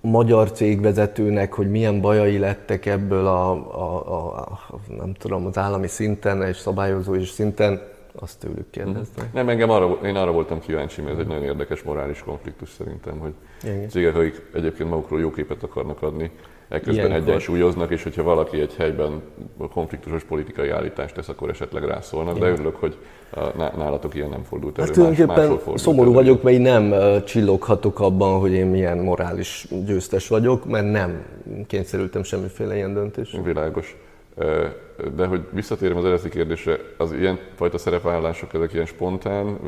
Magyar 0.01 0.51
cégvezetőnek, 0.51 1.53
hogy 1.53 1.69
milyen 1.69 2.01
bajai 2.01 2.37
lettek 2.37 2.85
ebből 2.85 3.27
a, 3.27 3.51
a, 3.51 4.13
a, 4.13 4.37
a 4.37 4.79
nem 4.97 5.13
tudom, 5.13 5.45
az 5.45 5.57
állami 5.57 5.87
szinten 5.87 6.41
és 6.41 6.57
szabályozó 6.57 7.23
szinten, 7.23 7.81
azt 8.15 8.39
tőlük. 8.39 8.75
Mhm. 8.75 8.97
Nem, 9.33 9.49
engem 9.49 9.69
arra, 9.69 9.97
én 10.03 10.15
arra 10.15 10.31
voltam 10.31 10.59
kíváncsi, 10.59 11.01
mert 11.01 11.13
ez 11.13 11.19
egy 11.19 11.27
nagyon 11.27 11.43
érdekes 11.43 11.81
morális 11.81 12.19
konfliktus 12.19 12.69
szerintem, 12.69 13.17
hogy 13.19 13.33
Igen. 13.63 13.89
cégek, 13.89 14.15
akik 14.15 14.41
egyébként 14.53 14.89
magukról 14.89 15.19
jó 15.19 15.31
képet 15.31 15.63
akarnak 15.63 16.01
adni, 16.01 16.31
ekközben 16.69 17.05
Ilyenkor. 17.05 17.29
egyensúlyoznak, 17.29 17.91
és 17.91 18.03
hogyha 18.03 18.23
valaki 18.23 18.59
egy 18.61 18.75
helyben 18.75 19.21
konfliktusos 19.73 20.23
politikai 20.23 20.69
állítást 20.69 21.13
tesz, 21.15 21.29
akkor 21.29 21.49
esetleg 21.49 21.83
rászólnak, 21.83 22.35
Igen. 22.35 22.47
de 22.47 22.53
örülök, 22.53 22.75
hogy 22.75 22.97
nálatok 23.55 24.15
ilyen 24.15 24.29
nem 24.29 24.43
fordult 24.43 24.77
elő. 24.77 24.87
Hát 24.87 24.95
tulajdonképpen 24.95 25.49
más, 25.49 25.81
szomorú 25.81 26.07
elő. 26.09 26.13
vagyok, 26.19 26.43
mert 26.43 26.57
nem 26.57 26.93
csilloghatok 27.23 27.99
abban, 27.99 28.39
hogy 28.39 28.51
én 28.51 28.65
milyen 28.65 28.97
morális 28.97 29.67
győztes 29.85 30.27
vagyok, 30.27 30.65
mert 30.65 30.91
nem 30.91 31.25
kényszerültem 31.67 32.23
semmiféle 32.23 32.75
ilyen 32.75 32.93
döntés. 32.93 33.35
Világos. 33.43 33.97
De 35.15 35.25
hogy 35.25 35.41
visszatérjem 35.51 35.97
az 35.97 36.05
eredeti 36.05 36.29
kérdésre, 36.29 36.79
az 36.97 37.13
ilyen 37.13 37.39
fajta 37.55 37.77
szerepvállások, 37.77 38.53
ezek 38.53 38.73
ilyen 38.73 38.85
spontán 38.85 39.59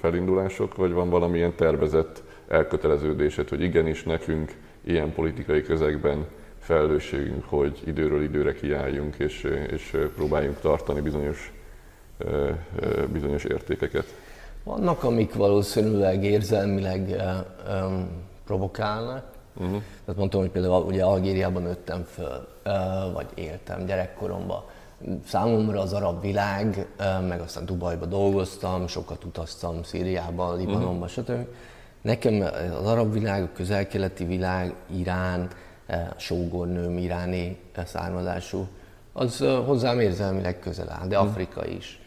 felindulások, 0.00 0.76
vagy 0.76 0.92
van 0.92 1.10
valamilyen 1.10 1.54
tervezett 1.54 2.22
elköteleződésed, 2.48 3.48
hogy 3.48 3.60
igenis 3.60 4.02
nekünk 4.02 4.54
ilyen 4.84 5.12
politikai 5.12 5.62
közegben 5.62 6.26
felelősségünk, 6.58 7.44
hogy 7.44 7.82
időről 7.84 8.22
időre 8.22 8.52
kiálljunk 8.52 9.14
és, 9.18 9.42
és 9.70 9.96
próbáljunk 10.14 10.60
tartani 10.60 11.00
bizonyos, 11.00 11.52
bizonyos 13.12 13.44
értékeket? 13.44 14.14
Vannak, 14.64 15.02
amik 15.02 15.34
valószínűleg 15.34 16.24
érzelmileg 16.24 17.22
provokálnak, 18.44 19.35
Uh-huh. 19.56 19.82
Tehát 20.04 20.16
mondtam, 20.20 20.40
hogy 20.40 20.50
például 20.50 20.84
ugye 20.84 21.04
Algériában 21.04 21.62
nőttem 21.62 22.04
föl, 22.04 22.48
vagy 23.12 23.26
éltem 23.34 23.86
gyerekkoromban. 23.86 24.62
Számomra 25.26 25.80
az 25.80 25.92
arab 25.92 26.20
világ, 26.20 26.86
meg 27.28 27.40
aztán 27.40 27.66
Dubajba 27.66 28.06
dolgoztam, 28.06 28.86
sokat 28.86 29.24
utaztam 29.24 29.82
Szíriába, 29.82 30.54
Libanonba, 30.54 31.04
uh-huh. 31.04 31.08
stb. 31.08 31.46
Nekem 32.02 32.40
az 32.80 32.86
arab 32.86 33.12
világ, 33.12 33.42
a 33.42 33.48
közel-keleti 33.54 34.24
világ, 34.24 34.74
Irán, 34.96 35.48
sógornőm 36.16 36.98
iráni 36.98 37.58
származású, 37.84 38.66
az 39.12 39.44
hozzám 39.66 40.00
érzelmileg 40.00 40.58
közel 40.58 40.90
áll, 40.90 41.06
de 41.06 41.18
Afrika 41.18 41.66
is. 41.66 42.00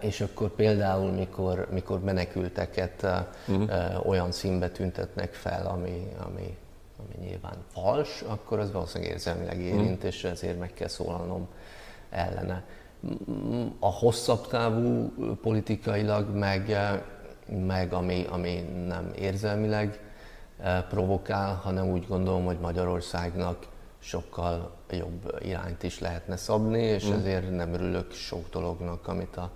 És 0.00 0.20
akkor 0.20 0.50
például, 0.50 1.10
mikor, 1.10 1.68
mikor 1.70 2.00
menekülteket 2.00 3.06
uh-huh. 3.48 4.06
olyan 4.06 4.32
színbe 4.32 4.70
tüntetnek 4.70 5.32
fel, 5.32 5.66
ami, 5.66 6.08
ami, 6.24 6.56
ami 6.98 7.26
nyilván 7.26 7.56
fals, 7.72 8.22
akkor 8.26 8.58
az 8.58 8.72
valószínűleg 8.72 9.12
érzelmileg 9.12 9.60
érint, 9.60 9.90
uh-huh. 9.90 10.04
és 10.04 10.24
ezért 10.24 10.58
meg 10.58 10.72
kell 10.72 10.88
szólalnom 10.88 11.48
ellene. 12.10 12.64
A 13.78 13.90
hosszabb 13.90 14.46
távú 14.46 15.12
politikailag 15.42 16.36
meg, 16.36 16.76
meg 17.66 17.92
ami, 17.92 18.26
ami 18.30 18.60
nem 18.86 19.12
érzelmileg 19.16 20.00
provokál, 20.88 21.54
hanem 21.54 21.90
úgy 21.90 22.06
gondolom, 22.08 22.44
hogy 22.44 22.58
Magyarországnak 22.60 23.66
sokkal 24.02 24.70
jobb 24.90 25.38
irányt 25.42 25.82
is 25.82 26.00
lehetne 26.00 26.36
szabni, 26.36 26.82
és 26.82 27.08
mm. 27.08 27.12
ezért 27.12 27.50
nem 27.50 27.74
örülök 27.74 28.12
sok 28.12 28.50
dolognak, 28.50 29.08
amit 29.08 29.36
a 29.36 29.50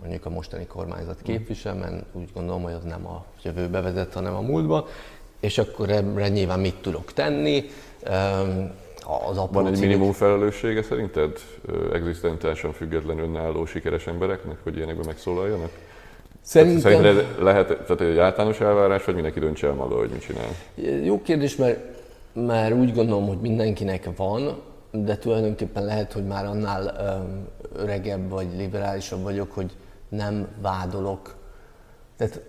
mondjuk 0.00 0.26
a 0.26 0.30
mostani 0.30 0.66
kormányzat 0.66 1.22
képvisel, 1.22 1.74
mert 1.74 2.04
úgy 2.12 2.28
gondolom, 2.34 2.62
hogy 2.62 2.72
az 2.72 2.84
nem 2.84 3.06
a 3.06 3.24
jövőbe 3.42 3.80
vezet, 3.80 4.12
hanem 4.12 4.34
a 4.34 4.40
múltba, 4.40 4.86
és 5.40 5.58
akkor 5.58 5.90
ebbre 5.90 6.28
nyilván 6.28 6.60
mit 6.60 6.74
tudok 6.74 7.12
tenni. 7.12 7.64
Az 9.26 9.36
Van 9.50 9.66
egy 9.66 9.80
minimum 9.80 10.12
felelőssége 10.12 10.82
szerinted 10.82 11.38
egzisztenciálisan 11.92 12.72
független 12.72 13.18
önálló 13.18 13.66
sikeres 13.66 14.06
embereknek, 14.06 14.56
hogy 14.62 14.76
ilyenekben 14.76 15.06
megszólaljanak? 15.06 15.70
Szerintem... 16.40 16.80
Szerinted 16.80 17.26
lehet 17.38 17.66
tehát 17.66 18.00
egy 18.00 18.18
általános 18.18 18.60
elvárás, 18.60 19.04
vagy 19.04 19.14
mindenki 19.14 19.38
döntse 19.38 19.66
el 19.66 19.72
maga, 19.72 19.96
hogy 19.96 20.10
mit 20.10 20.20
csinál? 20.20 21.04
Jó 21.04 21.22
kérdés, 21.22 21.56
mert 21.56 21.97
már 22.46 22.72
úgy 22.72 22.94
gondolom, 22.94 23.26
hogy 23.26 23.40
mindenkinek 23.40 24.10
van, 24.16 24.62
de 24.90 25.16
tulajdonképpen 25.16 25.84
lehet, 25.84 26.12
hogy 26.12 26.24
már 26.24 26.44
annál 26.44 26.94
öregebb 27.76 28.30
vagy 28.30 28.46
liberálisabb 28.56 29.22
vagyok, 29.22 29.52
hogy 29.52 29.76
nem 30.08 30.48
vádolok. 30.62 31.36
Tehát, 32.16 32.40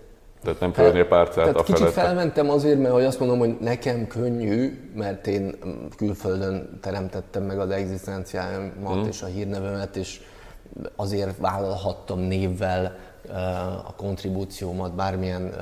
tehát 0.42 0.60
nem 0.60 0.72
fölni 0.72 1.00
a 1.00 1.06
párcát 1.06 1.34
tehát 1.34 1.56
a 1.56 1.62
kicsit 1.62 1.88
felmentem 1.88 2.50
azért, 2.50 2.78
mert 2.78 2.94
hogy 2.94 3.04
azt 3.04 3.18
mondom, 3.18 3.38
hogy 3.38 3.56
nekem 3.60 4.06
könnyű, 4.06 4.90
mert 4.94 5.26
én 5.26 5.54
külföldön 5.96 6.78
teremtettem 6.80 7.42
meg 7.42 7.58
az 7.58 7.70
egzisztenciámat 7.70 8.96
mm. 8.96 9.08
és 9.08 9.22
a 9.22 9.26
hírnevemet, 9.26 9.96
és 9.96 10.20
azért 10.96 11.38
vállalhattam 11.38 12.18
névvel 12.18 12.96
a 13.86 13.94
kontribúciómat 13.94 14.94
bármilyen 14.94 15.54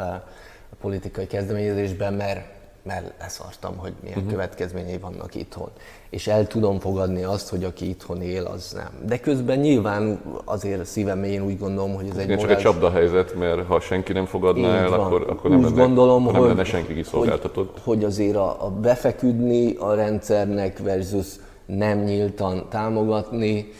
politikai 0.81 1.27
kezdeményezésben, 1.27 2.15
mert 2.15 2.58
mert 2.89 3.13
leszartam, 3.21 3.77
hogy 3.77 3.93
milyen 4.03 4.17
uh-huh. 4.17 4.33
következményei 4.33 4.99
vannak 4.99 5.35
itthon. 5.35 5.69
És 6.11 6.27
el 6.27 6.47
tudom 6.47 6.79
fogadni 6.79 7.23
azt, 7.23 7.49
hogy 7.49 7.65
aki 7.65 7.89
itthon 7.89 8.23
él, 8.23 8.45
az 8.45 8.73
nem. 8.73 9.07
De 9.07 9.19
közben 9.19 9.59
nyilván 9.59 10.21
azért 10.45 10.85
szívem 10.85 11.25
én 11.25 11.43
úgy 11.43 11.59
gondolom, 11.59 11.95
hogy 11.95 12.09
ez 12.11 12.17
egy 12.17 12.27
morás... 12.29 12.43
csak 12.43 12.51
egy 12.51 12.59
csapdahelyzet, 12.59 13.35
mert 13.35 13.67
ha 13.67 13.81
senki 13.81 14.13
nem 14.13 14.27
fogadná 14.27 14.77
el, 14.77 14.93
akkor, 14.93 15.27
akkor 15.29 15.51
nem, 15.51 15.59
úgy 15.59 15.65
lenne, 15.65 15.77
gondolom, 15.77 16.23
akkor 16.23 16.33
nem 16.33 16.41
hogy, 16.41 16.51
lenne 16.51 16.65
senki 16.65 16.95
kiszolgáltatott. 16.95 17.73
Hogy, 17.73 17.83
hogy 17.85 18.05
azért 18.05 18.37
a, 18.37 18.67
a 18.67 18.71
befeküdni 18.71 19.75
a 19.75 19.95
rendszernek 19.95 20.79
versus 20.79 21.27
nem 21.67 21.99
nyíltan 21.99 22.67
támogatni, 22.69 23.73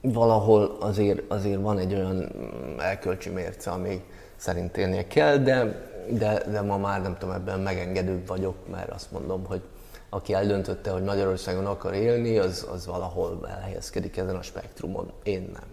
valahol 0.00 0.76
azért, 0.80 1.20
azért 1.28 1.60
van 1.60 1.78
egy 1.78 1.94
olyan 1.94 2.32
elkölcsi 2.78 3.30
mérce, 3.30 3.70
ami 3.70 4.00
szerint 4.36 4.76
élnie 4.76 5.06
kell, 5.06 5.36
de 5.36 5.88
de, 6.18 6.42
de 6.50 6.60
ma 6.60 6.76
már 6.76 7.02
nem 7.02 7.16
tudom, 7.18 7.34
ebben 7.34 7.60
megengedőbb 7.60 8.26
vagyok, 8.26 8.54
mert 8.70 8.90
azt 8.90 9.10
mondom, 9.12 9.44
hogy 9.44 9.62
aki 10.08 10.32
eldöntötte, 10.32 10.90
hogy 10.90 11.02
Magyarországon 11.02 11.66
akar 11.66 11.94
élni, 11.94 12.38
az, 12.38 12.66
az 12.72 12.86
valahol 12.86 13.48
elhelyezkedik 13.48 14.16
ezen 14.16 14.36
a 14.36 14.42
spektrumon. 14.42 15.12
Én 15.22 15.50
nem. 15.52 15.64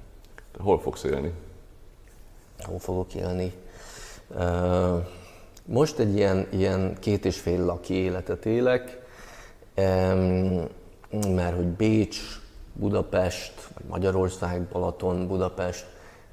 Hol 0.60 0.80
fogsz 0.80 1.04
élni? 1.04 1.34
Hol 2.60 2.80
fogok 2.80 3.14
élni? 3.14 3.54
Most 5.66 6.00
egy 6.00 6.16
ilyen, 6.16 6.48
ilyen 6.50 6.98
két 7.00 7.26
és 7.26 7.40
fél 7.40 7.66
laki 7.66 7.94
életet 7.94 8.46
élek, 8.46 9.02
mert 11.28 11.56
hogy 11.56 11.68
Bécs, 11.68 12.20
Budapest, 12.74 13.54
vagy 13.74 13.86
Magyarország, 13.90 14.62
Balaton, 14.62 15.28
Budapest 15.28 15.86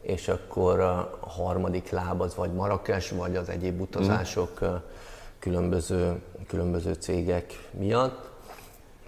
és 0.05 0.29
akkor 0.29 0.81
a 0.81 1.19
harmadik 1.21 1.91
láb 1.91 2.21
az 2.21 2.35
vagy 2.35 2.53
Marrakes, 2.53 3.11
vagy 3.11 3.37
az 3.37 3.49
egyéb 3.49 3.81
utazások 3.81 4.65
mm. 4.65 4.75
különböző, 5.39 6.21
különböző 6.47 6.93
cégek 6.93 7.69
miatt. 7.71 8.33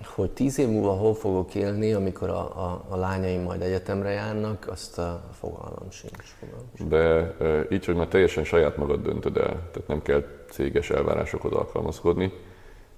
Hogy 0.04 0.30
tíz 0.30 0.58
év 0.58 0.68
múlva 0.68 0.92
hol 0.92 1.14
fogok 1.14 1.54
élni, 1.54 1.92
amikor 1.92 2.28
a, 2.28 2.40
a, 2.40 2.84
a 2.88 2.96
lányaim 2.96 3.42
majd 3.42 3.62
egyetemre 3.62 4.10
járnak, 4.10 4.68
azt 4.70 4.98
a 4.98 5.22
fogalmam 5.38 5.90
sincs. 5.90 6.34
Fogalmam 6.38 6.66
sincs. 6.76 6.90
De 6.90 6.96
e, 7.44 7.66
így, 7.70 7.84
hogy 7.84 7.94
már 7.94 8.06
teljesen 8.06 8.44
saját 8.44 8.76
magad 8.76 9.02
döntöd 9.02 9.36
el, 9.36 9.44
tehát 9.44 9.88
nem 9.88 10.02
kell 10.02 10.24
céges 10.50 10.90
elvárásokhoz 10.90 11.52
alkalmazkodni, 11.52 12.32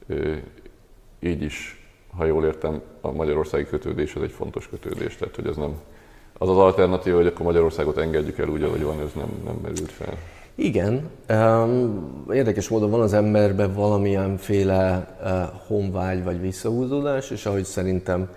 e, 0.08 0.14
így 1.20 1.42
is, 1.42 1.88
ha 2.16 2.24
jól 2.24 2.44
értem, 2.44 2.82
a 3.00 3.10
magyarországi 3.10 3.66
kötődés 3.66 4.14
az 4.14 4.22
egy 4.22 4.32
fontos 4.32 4.68
kötődés, 4.68 5.16
tehát 5.16 5.34
hogy 5.34 5.46
ez 5.46 5.56
nem 5.56 5.80
az 6.38 6.48
az 6.48 6.56
alternatíva, 6.56 7.16
hogy 7.16 7.26
akkor 7.26 7.46
Magyarországot 7.46 7.98
engedjük 7.98 8.38
el 8.38 8.48
úgy, 8.48 8.62
ahogy 8.62 8.82
van, 8.82 9.00
ez 9.00 9.12
nem, 9.14 9.28
nem 9.44 9.54
merült 9.62 9.92
fel. 9.92 10.14
Igen. 10.54 11.08
Érdekes 12.32 12.68
módon 12.68 12.90
van 12.90 13.00
az 13.00 13.12
emberben 13.12 13.74
valamilyenféle 13.74 15.16
honvágy 15.66 16.24
vagy 16.24 16.40
visszahúzódás, 16.40 17.30
és 17.30 17.46
ahogy 17.46 17.64
szerintem 17.64 18.28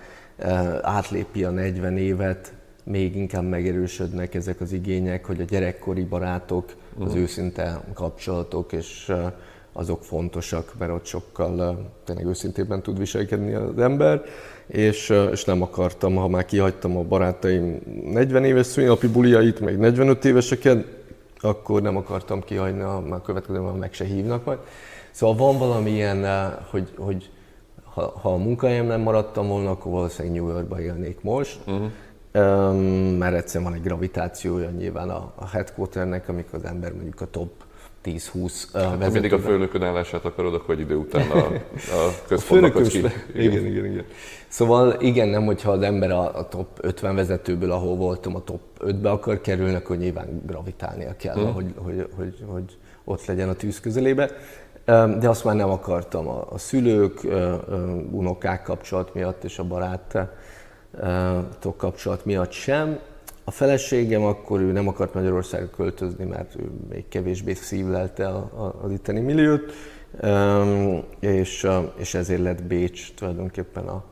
átlépi 0.81 1.43
a 1.43 1.49
40 1.49 1.97
évet, 1.97 2.53
még 2.83 3.15
inkább 3.15 3.43
megerősödnek 3.43 4.35
ezek 4.35 4.61
az 4.61 4.71
igények, 4.71 5.25
hogy 5.25 5.41
a 5.41 5.43
gyerekkori 5.43 6.03
barátok, 6.03 6.65
az 6.99 7.05
uh-huh. 7.05 7.21
őszinte 7.21 7.81
kapcsolatok, 7.93 8.71
és 8.71 9.11
azok 9.73 10.03
fontosak, 10.03 10.73
mert 10.77 10.91
ott 10.91 11.05
sokkal 11.05 11.77
tényleg 12.03 12.25
őszintében 12.25 12.81
tud 12.81 12.97
viselkedni 12.97 13.53
az 13.53 13.79
ember, 13.79 14.23
és, 14.67 15.13
és 15.31 15.43
nem 15.45 15.61
akartam, 15.61 16.15
ha 16.15 16.27
már 16.27 16.45
kihagytam 16.45 16.97
a 16.97 17.01
barátaim 17.01 17.79
40 18.05 18.43
éves 18.43 18.65
szülinapi 18.65 19.07
buliait, 19.07 19.59
meg 19.59 19.79
45 19.79 20.25
éveseket, 20.25 20.85
akkor 21.39 21.81
nem 21.81 21.97
akartam 21.97 22.41
kihagyni, 22.41 22.81
a, 22.81 23.03
már 23.09 23.21
következőben 23.21 23.75
meg 23.75 23.93
se 23.93 24.05
hívnak 24.05 24.45
majd. 24.45 24.59
Szóval 25.11 25.35
van 25.35 25.57
valamilyen, 25.57 26.51
hogy, 26.69 26.89
hogy 26.97 27.29
ha, 27.83 28.13
ha 28.21 28.33
a 28.33 28.37
munkahelyem 28.37 28.85
nem 28.85 29.01
maradtam 29.01 29.47
volna, 29.47 29.69
akkor 29.69 29.91
valószínűleg 29.91 30.37
New 30.37 30.49
Yorkba 30.49 30.81
élnék 30.81 31.21
most. 31.21 31.59
Uh-huh. 31.67 31.89
Um, 32.33 32.77
mert 33.17 33.35
egyszerűen 33.35 33.69
van 33.69 33.79
egy 33.79 33.85
gravitációja 33.85 34.69
nyilván 34.69 35.09
a, 35.09 35.31
a 35.35 35.47
headquarternek, 35.47 36.29
amikor 36.29 36.59
az 36.59 36.65
ember 36.65 36.93
mondjuk 36.93 37.21
a 37.21 37.29
top 37.29 37.51
10-20 38.05 38.51
hát, 38.73 39.11
mindig 39.11 39.33
a 39.33 39.39
főnökön 39.39 39.83
állását 39.83 40.25
akarod, 40.25 40.53
akkor 40.53 40.73
egy 40.73 40.79
idő 40.79 40.95
után 40.95 41.31
a, 41.31 41.37
a 41.37 42.11
központnak 42.27 42.87
ki. 42.87 42.97
Igen, 43.33 43.65
igen, 43.65 43.85
igen. 43.85 44.05
Szóval 44.47 44.95
igen, 44.99 45.27
nem, 45.27 45.45
hogyha 45.45 45.71
az 45.71 45.81
ember 45.81 46.11
a, 46.11 46.37
a 46.37 46.47
top 46.47 46.67
50 46.81 47.15
vezetőből, 47.15 47.71
ahol 47.71 47.95
voltam, 47.95 48.35
a 48.35 48.43
top 48.43 48.61
5-be 48.79 49.09
akar 49.09 49.41
kerülni, 49.41 49.75
akkor 49.75 49.97
nyilván 49.97 50.41
gravitálnia 50.45 51.15
kell, 51.15 51.35
hmm. 51.35 51.53
hogy, 51.53 51.73
hogy, 51.75 52.07
hogy, 52.15 52.35
hogy 52.45 52.77
ott 53.03 53.25
legyen 53.25 53.49
a 53.49 53.53
tűz 53.53 53.79
közelébe. 53.79 54.29
De 55.19 55.29
azt 55.29 55.43
már 55.43 55.55
nem 55.55 55.69
akartam 55.69 56.27
a, 56.27 56.47
a 56.49 56.57
szülők, 56.57 57.27
unokák 58.11 58.63
kapcsolat 58.63 59.13
miatt 59.13 59.43
és 59.43 59.59
a 59.59 59.63
barátok 59.63 60.29
kapcsolat 61.77 62.25
miatt 62.25 62.51
sem. 62.51 62.99
A 63.43 63.51
feleségem 63.51 64.23
akkor 64.23 64.59
ő 64.59 64.71
nem 64.71 64.87
akart 64.87 65.13
Magyarországra 65.13 65.69
költözni, 65.69 66.25
mert 66.25 66.55
ő 66.55 66.71
még 66.89 67.07
kevésbé 67.07 67.53
szívlelte 67.53 68.27
az 68.81 68.91
itteni 68.91 69.19
milliót, 69.19 69.73
és, 71.19 71.67
és 71.95 72.13
ezért 72.13 72.41
lett 72.41 72.63
Bécs 72.63 73.13
tulajdonképpen 73.13 73.87
a, 73.87 74.03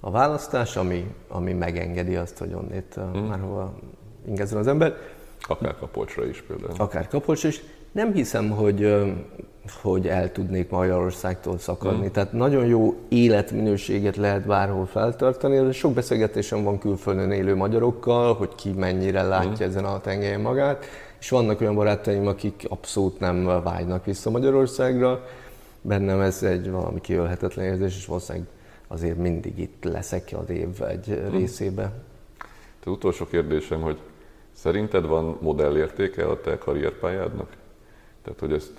a 0.00 0.10
választás, 0.10 0.76
ami, 0.76 1.14
ami 1.28 1.52
megengedi 1.52 2.16
azt, 2.16 2.38
hogy 2.38 2.52
onnét 2.52 2.94
hmm. 2.94 3.24
már 3.24 3.40
hova 3.40 3.78
ingezzen 4.26 4.58
az 4.58 4.66
ember. 4.66 4.96
Akár 5.40 5.76
Kapolcsra 5.78 6.26
is 6.26 6.42
például. 6.42 6.72
Akár 6.76 7.08
Kapolcsra 7.08 7.48
is. 7.48 7.62
Nem 7.92 8.12
hiszem, 8.12 8.50
hogy, 8.50 8.96
hogy 9.82 10.08
el 10.08 10.32
tudnék 10.32 10.70
Magyarországtól 10.70 11.58
szakadni. 11.58 12.00
Hmm. 12.00 12.12
Tehát 12.12 12.32
nagyon 12.32 12.66
jó 12.66 12.94
életminőséget 13.08 14.16
lehet 14.16 14.46
bárhol 14.46 14.86
feltartani. 14.86 15.72
Sok 15.72 15.92
beszélgetésem 15.92 16.64
van 16.64 16.78
külföldön 16.78 17.30
élő 17.30 17.54
magyarokkal, 17.54 18.34
hogy 18.34 18.54
ki 18.54 18.70
mennyire 18.70 19.22
látja 19.22 19.50
hmm. 19.50 19.66
ezen 19.66 19.84
a 19.84 20.00
tengelyen 20.00 20.40
magát. 20.40 20.84
És 21.18 21.30
vannak 21.30 21.60
olyan 21.60 21.74
barátaim, 21.74 22.26
akik 22.26 22.66
abszolút 22.68 23.20
nem 23.20 23.44
vágynak 23.62 24.04
vissza 24.04 24.30
Magyarországra. 24.30 25.26
Bennem 25.82 26.20
ez 26.20 26.42
egy 26.42 26.70
valami 26.70 27.00
kiölhetetlen 27.00 27.64
érzés, 27.64 27.96
és 27.96 28.06
valószínűleg 28.06 28.48
azért 28.86 29.16
mindig 29.16 29.58
itt 29.58 29.84
leszek 29.84 30.34
az 30.42 30.50
év 30.50 30.82
egy 30.88 31.06
hmm. 31.06 31.30
részébe. 31.30 31.92
Te 32.84 32.90
utolsó 32.90 33.26
kérdésem, 33.26 33.80
hogy 33.80 33.98
szerinted 34.52 35.06
van 35.06 35.38
modellértéke 35.40 36.24
a 36.24 36.40
te 36.40 36.58
karrierpályádnak? 36.58 37.56
Tehát, 38.28 38.42
hogy 38.42 38.52
ezt 38.52 38.72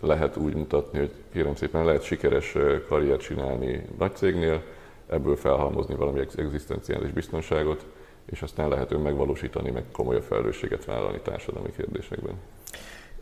lehet 0.00 0.36
úgy 0.36 0.54
mutatni, 0.54 0.98
hogy 0.98 1.10
kérem 1.32 1.54
szépen 1.54 1.84
lehet 1.84 2.02
sikeres 2.02 2.54
karriert 2.88 3.20
csinálni 3.20 3.86
nagy 3.98 4.16
cégnél, 4.16 4.62
ebből 5.08 5.36
felhalmozni 5.36 5.94
valami 5.94 6.20
egzisztenciális 6.36 7.10
biztonságot, 7.10 7.86
és 8.26 8.42
aztán 8.42 8.68
lehet 8.68 8.92
ön 8.92 9.00
megvalósítani, 9.00 9.70
meg 9.70 9.84
komolyabb 9.92 10.22
felelősséget 10.22 10.84
vállalni 10.84 11.20
társadalmi 11.20 11.70
kérdésekben. 11.76 12.34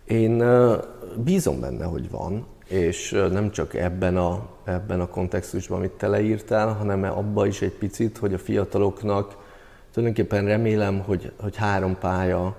Én 0.04 0.44
bízom 1.24 1.60
benne, 1.60 1.84
hogy 1.84 2.10
van, 2.10 2.46
és 2.66 3.10
nem 3.10 3.50
csak 3.50 3.74
ebben 3.74 4.16
a, 4.16 4.46
ebben 4.64 5.00
a 5.00 5.08
kontextusban, 5.08 5.78
amit 5.78 5.92
te 5.92 6.08
leírtál, 6.08 6.72
hanem 6.72 7.02
abban 7.02 7.46
is 7.46 7.62
egy 7.62 7.72
picit, 7.72 8.18
hogy 8.18 8.34
a 8.34 8.38
fiataloknak 8.38 9.36
tulajdonképpen 9.92 10.44
remélem, 10.44 10.98
hogy, 10.98 11.32
hogy 11.40 11.56
három 11.56 11.98
pálya 11.98 12.56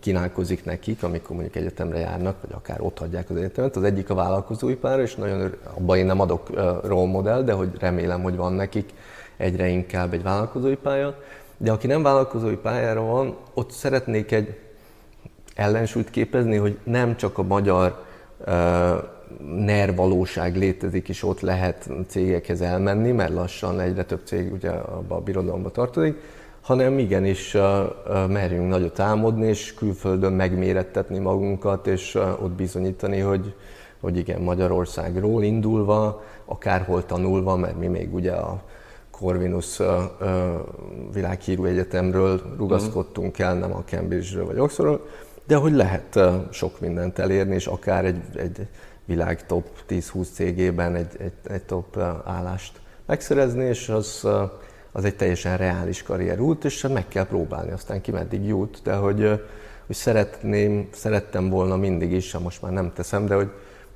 kínálkozik 0.00 0.64
nekik, 0.64 1.02
amikor 1.02 1.30
mondjuk 1.30 1.56
egyetemre 1.56 1.98
járnak, 1.98 2.36
vagy 2.40 2.50
akár 2.54 2.80
ott 2.80 2.98
hagyják 2.98 3.30
az 3.30 3.36
egyetemet. 3.36 3.76
Az 3.76 3.82
egyik 3.82 4.10
a 4.10 4.14
vállalkozói 4.14 4.74
pár, 4.74 5.00
és 5.00 5.14
nagyon 5.14 5.54
abban 5.74 5.96
én 5.96 6.06
nem 6.06 6.20
adok 6.20 6.48
role 6.84 7.10
model, 7.10 7.42
de 7.42 7.52
hogy 7.52 7.70
remélem, 7.78 8.22
hogy 8.22 8.36
van 8.36 8.52
nekik 8.52 8.90
egyre 9.36 9.68
inkább 9.68 10.12
egy 10.12 10.22
vállalkozói 10.22 10.76
pálya. 10.76 11.14
De 11.56 11.72
aki 11.72 11.86
nem 11.86 12.02
vállalkozói 12.02 12.56
pályára 12.56 13.02
van, 13.02 13.36
ott 13.54 13.70
szeretnék 13.70 14.32
egy 14.32 14.58
ellensúlyt 15.54 16.10
képezni, 16.10 16.56
hogy 16.56 16.78
nem 16.84 17.16
csak 17.16 17.38
a 17.38 17.42
magyar 17.42 18.04
valóság 19.94 20.56
létezik, 20.56 21.08
és 21.08 21.22
ott 21.22 21.40
lehet 21.40 21.88
cégekhez 22.08 22.60
elmenni, 22.60 23.12
mert 23.12 23.32
lassan 23.32 23.80
egyre 23.80 24.04
több 24.04 24.20
cég 24.24 24.52
ugye 24.52 24.70
abba 24.70 25.16
a 25.16 25.20
birodalomba 25.20 25.70
tartozik, 25.70 26.16
hanem 26.62 26.98
igenis 26.98 27.56
merjünk 28.28 28.68
nagyot 28.68 29.00
álmodni, 29.00 29.46
és 29.46 29.74
külföldön 29.74 30.32
megmérettetni 30.32 31.18
magunkat, 31.18 31.86
és 31.86 32.14
ott 32.14 32.52
bizonyítani, 32.52 33.18
hogy, 33.18 33.54
hogy 34.00 34.16
igen, 34.16 34.40
Magyarországról 34.40 35.42
indulva, 35.42 36.22
akárhol 36.44 37.06
tanulva, 37.06 37.56
mert 37.56 37.78
mi 37.78 37.86
még 37.86 38.14
ugye 38.14 38.32
a 38.32 38.62
Corvinus 39.10 39.80
világhírű 41.12 41.64
egyetemről 41.64 42.40
rugaszkodtunk 42.56 43.38
el, 43.38 43.54
nem 43.54 43.74
a 43.74 43.82
Cambridge-ről 43.84 44.46
vagy 44.46 44.58
Oxfordról, 44.58 45.06
de 45.46 45.56
hogy 45.56 45.72
lehet 45.72 46.20
sok 46.50 46.80
mindent 46.80 47.18
elérni, 47.18 47.54
és 47.54 47.66
akár 47.66 48.04
egy, 48.04 48.22
egy 48.34 48.66
világ 49.04 49.46
top 49.46 49.66
10-20 49.88 50.26
cégében 50.32 50.94
egy, 50.94 51.16
egy, 51.18 51.32
egy 51.52 51.62
top 51.62 51.98
állást 52.24 52.80
megszerezni, 53.06 53.64
és 53.64 53.88
az, 53.88 54.28
az 54.92 55.04
egy 55.04 55.16
teljesen 55.16 55.56
reális 55.56 56.02
karrierút, 56.02 56.64
és 56.64 56.86
meg 56.92 57.08
kell 57.08 57.26
próbálni, 57.26 57.70
aztán 57.70 58.00
ki 58.00 58.10
meddig 58.10 58.46
jut, 58.46 58.80
de 58.82 58.94
hogy, 58.94 59.20
hogy 59.86 59.96
szeretném, 59.96 60.88
szerettem 60.92 61.48
volna 61.48 61.76
mindig 61.76 62.12
is, 62.12 62.38
most 62.38 62.62
már 62.62 62.72
nem 62.72 62.92
teszem, 62.92 63.26
de 63.26 63.34
hogy, 63.34 63.50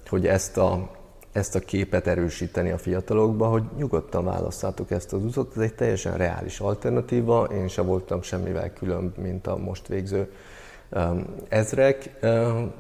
hogy 0.09 0.27
ezt 0.27 0.57
a, 0.57 0.91
ezt 1.33 1.55
a 1.55 1.61
képet 1.61 2.07
erősíteni 2.07 2.71
a 2.71 2.79
fiatalokba, 2.79 3.47
hogy 3.47 3.63
nyugodtan 3.77 4.25
választhatok 4.25 4.91
ezt 4.91 5.13
az 5.13 5.25
utat, 5.25 5.57
ez 5.57 5.63
egy 5.63 5.75
teljesen 5.75 6.17
reális 6.17 6.61
alternatíva, 6.61 7.45
én 7.45 7.69
sem 7.69 7.87
voltam 7.87 8.23
semmivel 8.23 8.73
különb, 8.73 9.17
mint 9.17 9.47
a 9.47 9.57
most 9.57 9.87
végző 9.87 10.33
ezrek, 11.49 12.11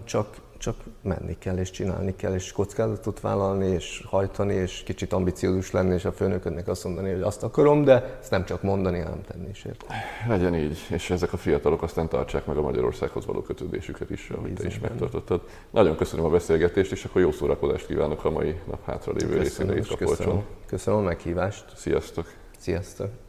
csak, 0.05 0.45
csak 0.59 0.77
menni 1.03 1.39
kell, 1.39 1.57
és 1.57 1.71
csinálni 1.71 2.17
kell, 2.17 2.35
és 2.35 2.53
kockázatot 2.53 3.21
vállalni, 3.21 3.67
és 3.67 4.05
hajtani, 4.09 4.55
és 4.55 4.83
kicsit 4.85 5.13
ambiciózus 5.13 5.71
lenni, 5.71 5.95
és 5.95 6.05
a 6.05 6.13
főnöködnek 6.13 6.69
azt 6.69 6.85
mondani, 6.85 7.11
hogy 7.13 7.21
azt 7.21 7.43
akarom, 7.43 7.85
de 7.85 8.19
ezt 8.21 8.31
nem 8.31 8.45
csak 8.45 8.63
mondani, 8.63 8.99
hanem 8.99 9.23
tenni 9.23 9.49
is 9.49 9.65
érte. 9.65 9.87
Legyen 10.29 10.55
így, 10.55 10.79
és 10.91 11.11
ezek 11.11 11.33
a 11.33 11.37
fiatalok 11.37 11.83
aztán 11.83 12.09
tartsák 12.09 12.47
meg 12.47 12.57
a 12.57 12.63
Magyarországhoz 12.63 13.27
való 13.27 13.43
kötődésüket 13.43 14.11
is, 14.11 14.31
ahogy 14.31 14.53
te 14.53 14.67
is 14.67 14.79
megtartottad. 14.79 15.41
Nagyon 15.71 15.97
köszönöm 15.97 16.25
a 16.25 16.31
beszélgetést, 16.31 16.93
és 16.93 17.05
akkor 17.05 17.21
jó 17.21 17.31
szórakozást 17.31 17.87
kívánok 17.87 18.25
a 18.25 18.31
mai 18.31 18.61
nap 18.67 18.85
hátralévő 18.85 19.39
részére 19.39 19.77
itt 19.77 19.91
a 19.91 19.97
köszönöm. 19.97 20.43
köszönöm 20.67 21.01
a 21.01 21.03
meghívást. 21.03 21.65
Sziasztok! 21.77 22.27
Sziasztok! 22.59 23.26